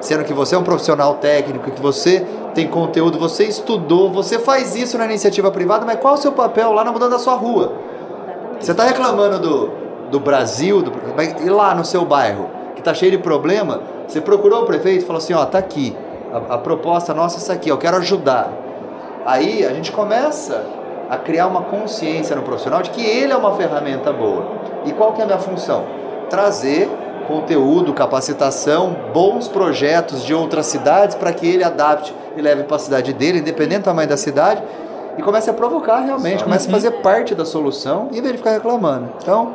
Sendo 0.00 0.24
que 0.24 0.32
você 0.32 0.54
é 0.54 0.58
um 0.58 0.62
profissional 0.62 1.14
técnico, 1.14 1.70
que 1.70 1.80
você 1.80 2.24
tem 2.54 2.66
conteúdo, 2.68 3.18
você 3.18 3.44
estudou, 3.44 4.10
você 4.10 4.38
faz 4.38 4.74
isso 4.74 4.96
na 4.96 5.04
iniciativa 5.04 5.50
privada, 5.50 5.84
mas 5.84 5.98
qual 5.98 6.14
é 6.14 6.18
o 6.18 6.20
seu 6.20 6.32
papel 6.32 6.72
lá 6.72 6.84
na 6.84 6.92
mudança 6.92 7.12
da 7.12 7.18
sua 7.18 7.34
rua? 7.34 7.72
Você 8.60 8.72
está 8.72 8.84
reclamando 8.84 9.38
do, 9.38 9.70
do 10.10 10.20
Brasil, 10.20 10.82
do, 10.82 10.92
e 11.44 11.50
lá 11.50 11.74
no 11.74 11.84
seu 11.84 12.04
bairro, 12.04 12.48
que 12.74 12.80
está 12.80 12.94
cheio 12.94 13.12
de 13.12 13.18
problema, 13.18 13.80
você 14.06 14.20
procurou 14.20 14.62
o 14.62 14.66
prefeito 14.66 15.02
e 15.02 15.06
falou 15.06 15.18
assim, 15.18 15.34
ó, 15.34 15.44
tá 15.44 15.58
aqui, 15.58 15.96
a, 16.32 16.54
a 16.54 16.58
proposta 16.58 17.12
nossa 17.12 17.36
é 17.36 17.38
essa 17.38 17.52
aqui, 17.52 17.68
eu 17.68 17.78
quero 17.78 17.96
ajudar. 17.96 18.50
Aí 19.24 19.64
a 19.64 19.72
gente 19.72 19.90
começa 19.92 20.64
a 21.10 21.16
criar 21.16 21.46
uma 21.46 21.62
consciência 21.62 22.34
no 22.36 22.42
profissional 22.42 22.82
de 22.82 22.90
que 22.90 23.04
ele 23.04 23.32
é 23.32 23.36
uma 23.36 23.54
ferramenta 23.54 24.12
boa. 24.12 24.46
E 24.84 24.92
qual 24.92 25.12
que 25.12 25.20
é 25.20 25.24
a 25.24 25.26
minha 25.26 25.38
função? 25.38 25.84
Trazer 26.28 26.88
conteúdo, 27.26 27.92
capacitação, 27.92 28.96
bons 29.12 29.48
projetos 29.48 30.24
de 30.24 30.34
outras 30.34 30.66
cidades 30.66 31.14
para 31.14 31.32
que 31.32 31.46
ele 31.46 31.64
adapte 31.64 32.14
e 32.36 32.40
leve 32.40 32.64
para 32.64 32.76
a 32.76 32.78
cidade 32.78 33.12
dele, 33.12 33.38
independente 33.38 33.80
do 33.80 33.84
tamanho 33.84 34.08
da 34.08 34.16
cidade, 34.16 34.62
e 35.18 35.22
comece 35.22 35.48
a 35.48 35.52
provocar 35.54 36.00
realmente, 36.00 36.44
comece 36.44 36.68
a 36.68 36.70
fazer 36.70 36.90
parte 37.02 37.34
da 37.34 37.44
solução 37.44 38.08
em 38.12 38.20
vez 38.20 38.32
de 38.32 38.38
ficar 38.38 38.52
reclamando. 38.52 39.10
Então, 39.20 39.54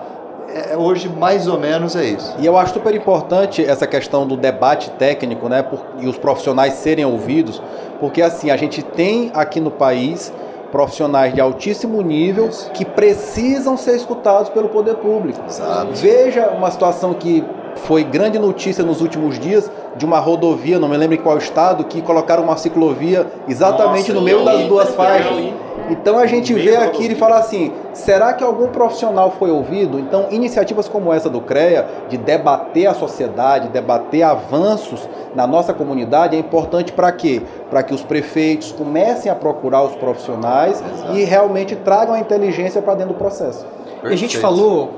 é, 0.54 0.76
hoje 0.76 1.08
mais 1.08 1.48
ou 1.48 1.60
menos 1.60 1.96
é 1.96 2.04
isso. 2.04 2.36
E 2.40 2.46
eu 2.46 2.58
acho 2.58 2.74
super 2.74 2.94
importante 2.94 3.64
essa 3.64 3.88
questão 3.88 4.28
do 4.28 4.36
debate 4.36 4.90
técnico, 4.92 5.48
né, 5.48 5.64
por, 5.64 5.80
e 6.00 6.08
os 6.08 6.18
profissionais 6.18 6.74
serem 6.74 7.06
ouvidos, 7.06 7.62
porque 8.00 8.22
assim, 8.22 8.50
a 8.50 8.58
gente 8.58 8.82
tem 8.82 9.32
aqui 9.34 9.60
no 9.60 9.72
país 9.72 10.34
profissionais 10.72 11.34
de 11.34 11.42
altíssimo 11.42 12.02
nível 12.02 12.48
Isso. 12.48 12.72
que 12.72 12.86
precisam 12.86 13.76
ser 13.78 13.96
escutados 13.96 14.50
pelo 14.50 14.70
poder 14.70 14.96
público. 14.96 15.40
Exato. 15.48 15.92
Veja 15.94 16.50
uma 16.50 16.72
situação 16.72 17.14
que 17.14 17.44
foi 17.76 18.04
grande 18.04 18.38
notícia 18.38 18.84
nos 18.84 19.02
últimos 19.02 19.40
dias 19.40 19.70
de 19.96 20.06
uma 20.06 20.20
rodovia, 20.20 20.80
não 20.80 20.88
me 20.88 20.98
lembro 20.98 21.16
em 21.16 21.20
qual 21.20 21.38
estado, 21.38 21.84
que 21.84 22.02
colocaram 22.02 22.44
uma 22.44 22.58
ciclovia 22.58 23.28
exatamente 23.48 24.10
Nossa, 24.10 24.14
no 24.14 24.22
meio 24.22 24.44
das 24.44 24.64
duas 24.64 24.90
faixas. 24.96 25.54
Então 25.92 26.18
a 26.18 26.26
gente 26.26 26.54
vê 26.54 26.78
aqui 26.78 27.12
e 27.12 27.16
fala 27.16 27.38
assim: 27.38 27.74
será 27.94 28.34
que 28.34 28.44
algum 28.44 28.68
profissional 28.68 29.32
foi 29.32 29.52
ouvido? 29.52 30.00
Então, 30.00 30.28
iniciativas 30.32 30.88
como 30.88 31.12
essa 31.12 31.30
do 31.30 31.42
CREA, 31.42 31.86
de 32.08 32.18
debater 32.18 32.88
a 32.88 32.94
sociedade, 32.94 33.68
debater 33.68 34.24
avanços 34.24 35.08
na 35.36 35.46
nossa 35.46 35.74
comunidade, 35.74 36.36
é 36.36 36.40
importante 36.40 36.94
para 36.94 37.12
quê? 37.12 37.42
Para 37.70 37.84
que 37.84 37.94
os 37.94 38.02
prefeitos 38.02 38.72
comecem 38.72 39.30
a 39.30 39.36
procurar 39.36 39.84
os 39.84 39.94
profissionais 39.96 40.82
Exato. 40.82 41.18
e 41.18 41.26
realmente 41.26 41.76
tragam 41.76 42.16
a 42.16 42.20
inteligência 42.20 42.82
para 42.82 42.96
dentro 42.96 43.14
do 43.14 43.18
processo. 43.18 43.66
Perfeito. 43.66 44.14
A 44.14 44.16
gente 44.16 44.38
falou, 44.38 44.90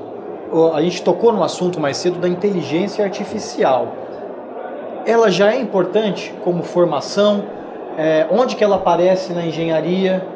a 0.74 0.80
gente 0.80 1.02
tocou 1.02 1.32
no 1.32 1.42
assunto 1.42 1.80
mais 1.80 1.96
cedo 1.96 2.20
da 2.20 2.28
inteligência 2.28 3.04
artificial. 3.04 3.88
Ela 5.04 5.28
já 5.28 5.52
é 5.52 5.60
importante 5.60 6.32
como 6.44 6.62
formação? 6.62 7.44
É, 7.96 8.26
onde 8.30 8.56
que 8.56 8.64
ela 8.64 8.76
aparece 8.76 9.32
na 9.32 9.44
engenharia? 9.44 10.33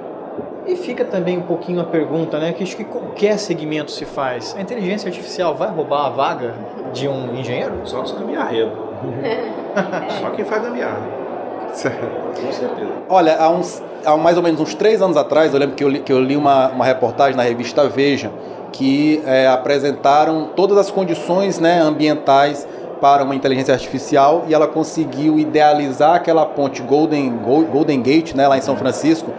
E 0.68 0.76
fica 0.76 1.02
também 1.02 1.38
um 1.38 1.42
pouquinho 1.42 1.80
a 1.80 1.84
pergunta, 1.84 2.38
né? 2.38 2.52
Que 2.52 2.62
acho 2.62 2.76
que 2.76 2.84
qualquer 2.84 3.38
segmento 3.38 3.90
se 3.90 4.04
faz. 4.04 4.54
A 4.54 4.60
inteligência 4.60 5.08
artificial 5.08 5.54
vai 5.54 5.70
roubar 5.70 6.04
a 6.06 6.10
vaga 6.10 6.54
de 6.92 7.08
um 7.08 7.34
engenheiro? 7.34 7.72
Só 7.84 8.02
dos 8.02 8.12
gambiarreiros. 8.12 8.72
Só 10.20 10.30
quem 10.30 10.44
faz 10.44 10.62
gambiarra. 10.62 11.00
Com 11.72 12.52
certeza. 12.52 12.92
Olha, 13.08 13.36
há, 13.38 13.48
uns, 13.48 13.82
há 14.04 14.14
mais 14.18 14.36
ou 14.36 14.42
menos 14.42 14.60
uns 14.60 14.74
três 14.74 15.00
anos 15.00 15.16
atrás, 15.16 15.54
eu 15.54 15.58
lembro 15.58 15.74
que 15.74 15.82
eu 15.82 15.88
li, 15.88 16.00
que 16.00 16.12
eu 16.12 16.20
li 16.20 16.36
uma, 16.36 16.68
uma 16.68 16.84
reportagem 16.84 17.34
na 17.34 17.44
revista 17.44 17.88
Veja 17.88 18.30
que 18.70 19.22
é, 19.24 19.46
apresentaram 19.46 20.50
todas 20.54 20.76
as 20.76 20.90
condições 20.90 21.58
né, 21.58 21.80
ambientais 21.80 22.68
para 23.00 23.22
uma 23.24 23.34
inteligência 23.34 23.72
artificial 23.72 24.44
e 24.46 24.52
ela 24.52 24.66
conseguiu 24.66 25.38
idealizar 25.38 26.16
aquela 26.16 26.44
ponte 26.44 26.82
Golden, 26.82 27.30
Golden 27.38 28.02
Gate 28.02 28.34
né, 28.34 28.46
lá 28.46 28.58
em 28.58 28.60
São 28.60 28.76
Francisco 28.76 29.32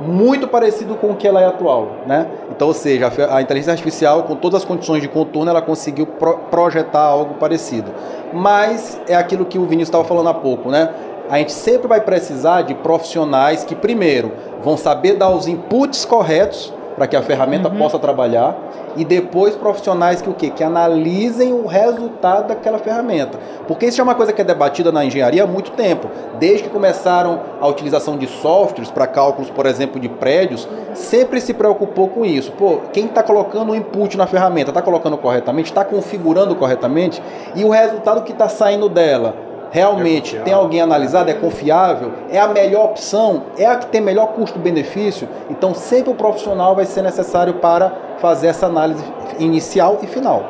muito 0.00 0.48
parecido 0.48 0.94
com 0.96 1.10
o 1.10 1.16
que 1.16 1.26
ela 1.28 1.40
é 1.40 1.46
atual, 1.46 1.88
né? 2.06 2.26
Então, 2.50 2.68
ou 2.68 2.74
seja, 2.74 3.10
a 3.30 3.42
inteligência 3.42 3.72
artificial, 3.72 4.22
com 4.24 4.34
todas 4.34 4.62
as 4.62 4.64
condições 4.64 5.02
de 5.02 5.08
contorno, 5.08 5.50
ela 5.50 5.62
conseguiu 5.62 6.06
pro 6.06 6.38
projetar 6.50 7.02
algo 7.02 7.34
parecido. 7.34 7.90
Mas 8.32 9.00
é 9.06 9.14
aquilo 9.14 9.44
que 9.44 9.58
o 9.58 9.62
Vinícius 9.62 9.88
estava 9.88 10.04
falando 10.04 10.28
há 10.28 10.34
pouco, 10.34 10.70
né? 10.70 10.90
A 11.28 11.38
gente 11.38 11.52
sempre 11.52 11.86
vai 11.86 12.00
precisar 12.00 12.62
de 12.62 12.74
profissionais 12.74 13.62
que, 13.62 13.76
primeiro, 13.76 14.32
vão 14.62 14.76
saber 14.76 15.14
dar 15.14 15.30
os 15.30 15.46
inputs 15.46 16.04
corretos 16.04 16.72
para 17.00 17.08
que 17.08 17.16
a 17.16 17.22
ferramenta 17.22 17.70
uhum. 17.70 17.78
possa 17.78 17.98
trabalhar 17.98 18.54
e 18.94 19.06
depois 19.06 19.56
profissionais 19.56 20.20
que 20.20 20.28
o 20.28 20.34
quê? 20.34 20.50
Que 20.50 20.62
analisem 20.62 21.50
o 21.50 21.64
resultado 21.64 22.48
daquela 22.48 22.78
ferramenta. 22.78 23.38
Porque 23.66 23.86
isso 23.86 24.02
é 24.02 24.04
uma 24.04 24.14
coisa 24.14 24.34
que 24.34 24.42
é 24.42 24.44
debatida 24.44 24.92
na 24.92 25.02
engenharia 25.02 25.44
há 25.44 25.46
muito 25.46 25.70
tempo. 25.70 26.10
Desde 26.38 26.64
que 26.64 26.68
começaram 26.68 27.40
a 27.58 27.66
utilização 27.66 28.18
de 28.18 28.26
softwares 28.26 28.90
para 28.90 29.06
cálculos, 29.06 29.48
por 29.48 29.64
exemplo, 29.64 29.98
de 29.98 30.10
prédios, 30.10 30.68
sempre 30.92 31.40
se 31.40 31.54
preocupou 31.54 32.06
com 32.08 32.22
isso. 32.22 32.52
Pô, 32.52 32.80
quem 32.92 33.06
está 33.06 33.22
colocando 33.22 33.72
o 33.72 33.74
input 33.74 34.18
na 34.18 34.26
ferramenta 34.26 34.70
está 34.70 34.82
colocando 34.82 35.16
corretamente, 35.16 35.70
está 35.70 35.86
configurando 35.86 36.54
corretamente 36.54 37.22
e 37.54 37.64
o 37.64 37.70
resultado 37.70 38.24
que 38.24 38.32
está 38.32 38.46
saindo 38.46 38.90
dela 38.90 39.49
realmente 39.70 40.36
é 40.36 40.40
tem 40.40 40.52
alguém 40.52 40.80
analisado, 40.80 41.30
é 41.30 41.34
confiável, 41.34 42.12
é 42.30 42.38
a 42.38 42.48
melhor 42.48 42.86
opção, 42.86 43.44
é 43.56 43.66
a 43.66 43.76
que 43.76 43.86
tem 43.86 44.00
melhor 44.00 44.28
custo-benefício, 44.28 45.28
então 45.48 45.74
sempre 45.74 46.10
o 46.10 46.14
profissional 46.14 46.74
vai 46.74 46.84
ser 46.84 47.02
necessário 47.02 47.54
para 47.54 47.92
fazer 48.18 48.48
essa 48.48 48.66
análise 48.66 49.02
inicial 49.38 50.00
e 50.02 50.06
final. 50.06 50.44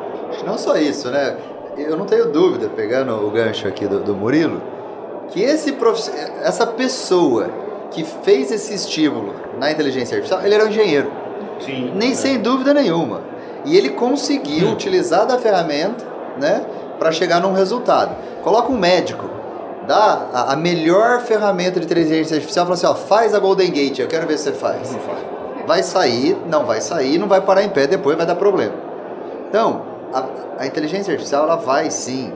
Não 0.45 0.57
só 0.57 0.75
isso, 0.75 1.09
né? 1.09 1.37
Eu 1.77 1.95
não 1.97 2.05
tenho 2.05 2.31
dúvida, 2.31 2.69
pegando 2.69 3.13
o 3.25 3.29
gancho 3.29 3.67
aqui 3.67 3.87
do, 3.87 3.99
do 3.99 4.13
Murilo, 4.13 4.61
que 5.29 5.41
esse 5.41 5.73
prof... 5.73 6.11
essa 6.41 6.67
pessoa 6.67 7.49
que 7.91 8.03
fez 8.03 8.51
esse 8.51 8.73
estímulo 8.73 9.33
na 9.57 9.71
inteligência 9.71 10.15
artificial, 10.15 10.43
ele 10.45 10.55
era 10.55 10.65
um 10.65 10.67
engenheiro. 10.67 11.11
Sim. 11.59 11.91
Nem 11.95 12.11
é. 12.11 12.15
sem 12.15 12.39
dúvida 12.39 12.73
nenhuma. 12.73 13.21
E 13.65 13.77
ele 13.77 13.89
conseguiu 13.89 14.67
hum. 14.67 14.73
utilizar 14.73 15.25
da 15.25 15.37
ferramenta, 15.37 16.03
né? 16.39 16.65
para 17.01 17.11
chegar 17.11 17.41
num 17.41 17.51
resultado. 17.51 18.15
Coloca 18.43 18.71
um 18.71 18.77
médico, 18.77 19.29
dá 19.87 20.27
a, 20.33 20.53
a 20.53 20.55
melhor 20.55 21.21
ferramenta 21.21 21.79
de 21.79 21.85
inteligência 21.85 22.35
artificial, 22.35 22.65
fala 22.65 22.75
assim, 22.75 22.87
ó, 22.87 22.95
faz 22.95 23.33
a 23.33 23.39
Golden 23.39 23.71
Gate, 23.71 23.99
eu 23.99 24.07
quero 24.07 24.27
ver 24.27 24.37
se 24.37 24.45
você 24.45 24.53
faz. 24.53 24.91
Não 24.91 24.99
faz. 24.99 25.19
Vai 25.67 25.83
sair, 25.83 26.37
não 26.47 26.65
vai 26.65 26.81
sair, 26.81 27.17
não 27.17 27.27
vai 27.27 27.41
parar 27.41 27.63
em 27.63 27.69
pé, 27.69 27.87
depois 27.87 28.17
vai 28.17 28.25
dar 28.25 28.35
problema. 28.35 28.73
Então, 29.47 29.83
a, 30.13 30.63
a 30.63 30.65
inteligência 30.65 31.11
artificial 31.11 31.43
ela 31.43 31.55
vai 31.55 31.91
sim 31.91 32.33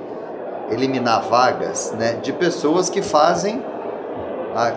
eliminar 0.70 1.24
vagas 1.24 1.94
né, 1.98 2.14
de 2.22 2.34
pessoas 2.34 2.90
que 2.90 3.02
fazem 3.02 3.64
a, 4.56 4.74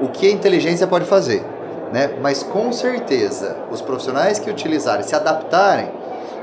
o 0.00 0.08
que 0.08 0.26
a 0.26 0.30
inteligência 0.30 0.86
pode 0.86 1.04
fazer. 1.04 1.44
Né? 1.92 2.16
Mas 2.20 2.42
com 2.42 2.72
certeza, 2.72 3.56
os 3.70 3.80
profissionais 3.80 4.38
que 4.38 4.50
utilizarem, 4.50 5.02
se 5.02 5.14
adaptarem, 5.14 5.90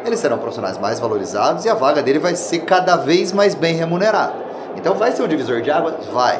eles 0.06 0.20
serão 0.20 0.38
profissionais 0.38 0.78
mais 0.78 1.00
valorizados 1.00 1.66
e 1.66 1.70
a 1.70 1.74
vaga 1.74 2.02
dele 2.02 2.20
vai 2.20 2.36
ser 2.36 2.60
cada 2.60 2.96
vez 2.96 3.32
mais 3.32 3.56
bem 3.56 3.76
remunerada. 3.76 4.34
Então 4.76 4.96
vai 4.96 5.12
ser 5.12 5.24
um 5.24 5.28
divisor 5.28 5.62
de 5.62 5.72
água? 5.72 5.96
Vai. 6.12 6.40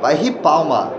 Vai 0.00 0.14
ripar 0.14 0.62
uma, 0.62 0.92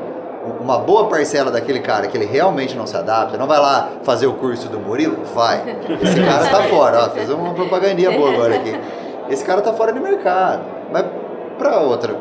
uma 0.60 0.78
boa 0.78 1.08
parcela 1.08 1.52
daquele 1.52 1.80
cara 1.80 2.08
que 2.08 2.18
ele 2.18 2.26
realmente 2.26 2.76
não 2.76 2.86
se 2.86 2.96
adapta, 2.96 3.38
não 3.38 3.48
vai 3.48 3.60
lá 3.60 3.90
fazer 4.04 4.28
o 4.28 4.34
curso 4.34 4.70
do 4.70 4.80
Murilo? 4.80 5.24
Vai. 5.34 5.62
Esse 6.02 6.22
cara 6.24 6.50
tá 6.50 6.64
fora, 6.64 7.06
ó, 7.06 7.10
fez 7.10 7.30
uma 7.30 7.54
propagandinha 7.54 8.12
boa 8.12 8.32
agora 8.32 8.56
aqui. 8.56 8.80
Esse 9.30 9.44
cara 9.44 9.62
tá 9.62 9.74
fora 9.74 9.92
de 9.92 10.00
mercado. 10.00 10.64
Mas 10.92 11.06
para 11.58 11.80
outra 11.80 12.16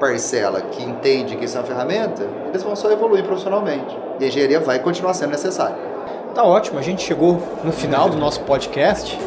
parcela 0.00 0.62
que 0.62 0.82
entende 0.82 1.36
que 1.36 1.44
isso 1.44 1.56
é 1.56 1.60
uma 1.60 1.66
ferramenta, 1.66 2.26
eles 2.48 2.62
vão 2.62 2.74
só 2.74 2.90
evoluir 2.90 3.22
profissionalmente. 3.22 3.96
E 4.18 4.24
a 4.24 4.28
engenharia 4.28 4.58
vai 4.58 4.78
continuar 4.78 5.14
sendo 5.14 5.30
necessária. 5.30 5.89
Tá 6.34 6.44
ótimo, 6.44 6.78
a 6.78 6.82
gente 6.82 7.02
chegou 7.02 7.42
no 7.64 7.72
final 7.72 8.08
do 8.08 8.16
nosso 8.16 8.40
podcast. 8.42 9.18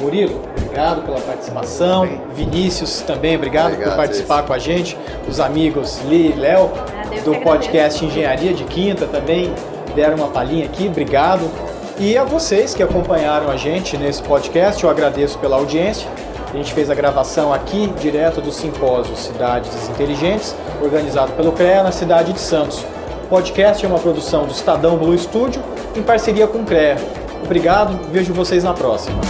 Murilo, 0.00 0.40
obrigado 0.56 1.02
pela 1.02 1.20
participação. 1.20 2.06
Bem. 2.06 2.20
Vinícius 2.34 3.02
também, 3.02 3.36
obrigado, 3.36 3.72
obrigado 3.72 3.90
por 3.90 3.96
participar 3.96 4.42
com 4.44 4.52
a 4.54 4.58
gente. 4.58 4.96
Os 5.28 5.40
amigos 5.40 6.00
Li 6.06 6.30
e 6.30 6.32
Léo, 6.32 6.70
ah, 6.74 7.20
do 7.22 7.34
podcast 7.42 8.02
Engenharia 8.02 8.54
de 8.54 8.64
Quinta, 8.64 9.06
também 9.06 9.52
deram 9.94 10.16
uma 10.16 10.28
palhinha 10.28 10.64
aqui, 10.64 10.88
obrigado. 10.88 11.50
E 11.98 12.16
a 12.16 12.24
vocês 12.24 12.74
que 12.74 12.82
acompanharam 12.82 13.50
a 13.50 13.56
gente 13.56 13.98
nesse 13.98 14.22
podcast, 14.22 14.82
eu 14.82 14.88
agradeço 14.88 15.38
pela 15.38 15.56
audiência. 15.56 16.08
A 16.50 16.56
gente 16.56 16.72
fez 16.72 16.88
a 16.88 16.94
gravação 16.94 17.52
aqui, 17.52 17.92
direto 18.00 18.40
do 18.40 18.50
simpósio 18.50 19.14
Cidades 19.16 19.88
Inteligentes, 19.90 20.54
organizado 20.80 21.32
pelo 21.32 21.52
CREA 21.52 21.82
na 21.82 21.92
cidade 21.92 22.32
de 22.32 22.40
Santos. 22.40 22.84
O 23.24 23.28
podcast 23.28 23.84
é 23.84 23.88
uma 23.88 23.98
produção 23.98 24.46
do 24.46 24.52
Estadão 24.52 24.96
Blue 24.96 25.18
Studio, 25.18 25.62
em 25.98 26.02
parceria 26.02 26.46
com 26.46 26.62
o 26.62 26.64
CREA. 26.64 26.96
Obrigado, 27.44 27.98
vejo 28.10 28.32
vocês 28.32 28.62
na 28.62 28.72
próxima. 28.72 29.20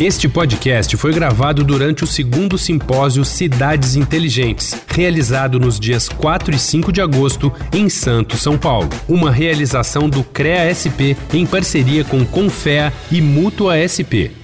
Este 0.00 0.26
podcast 0.30 0.96
foi 0.96 1.12
gravado 1.12 1.62
durante 1.62 2.04
o 2.04 2.06
segundo 2.06 2.56
simpósio 2.56 3.22
Cidades 3.22 3.96
Inteligentes, 3.96 4.74
realizado 4.88 5.60
nos 5.60 5.78
dias 5.78 6.08
4 6.08 6.54
e 6.54 6.58
5 6.58 6.90
de 6.90 7.02
agosto 7.02 7.52
em 7.70 7.90
Santos, 7.90 8.40
São 8.40 8.56
Paulo. 8.56 8.88
Uma 9.06 9.30
realização 9.30 10.08
do 10.08 10.24
CREA 10.24 10.72
SP 10.72 11.12
em 11.34 11.44
parceria 11.44 12.02
com 12.02 12.24
Confea 12.24 12.90
e 13.12 13.20
Mútua 13.20 13.76
SP. 13.76 14.39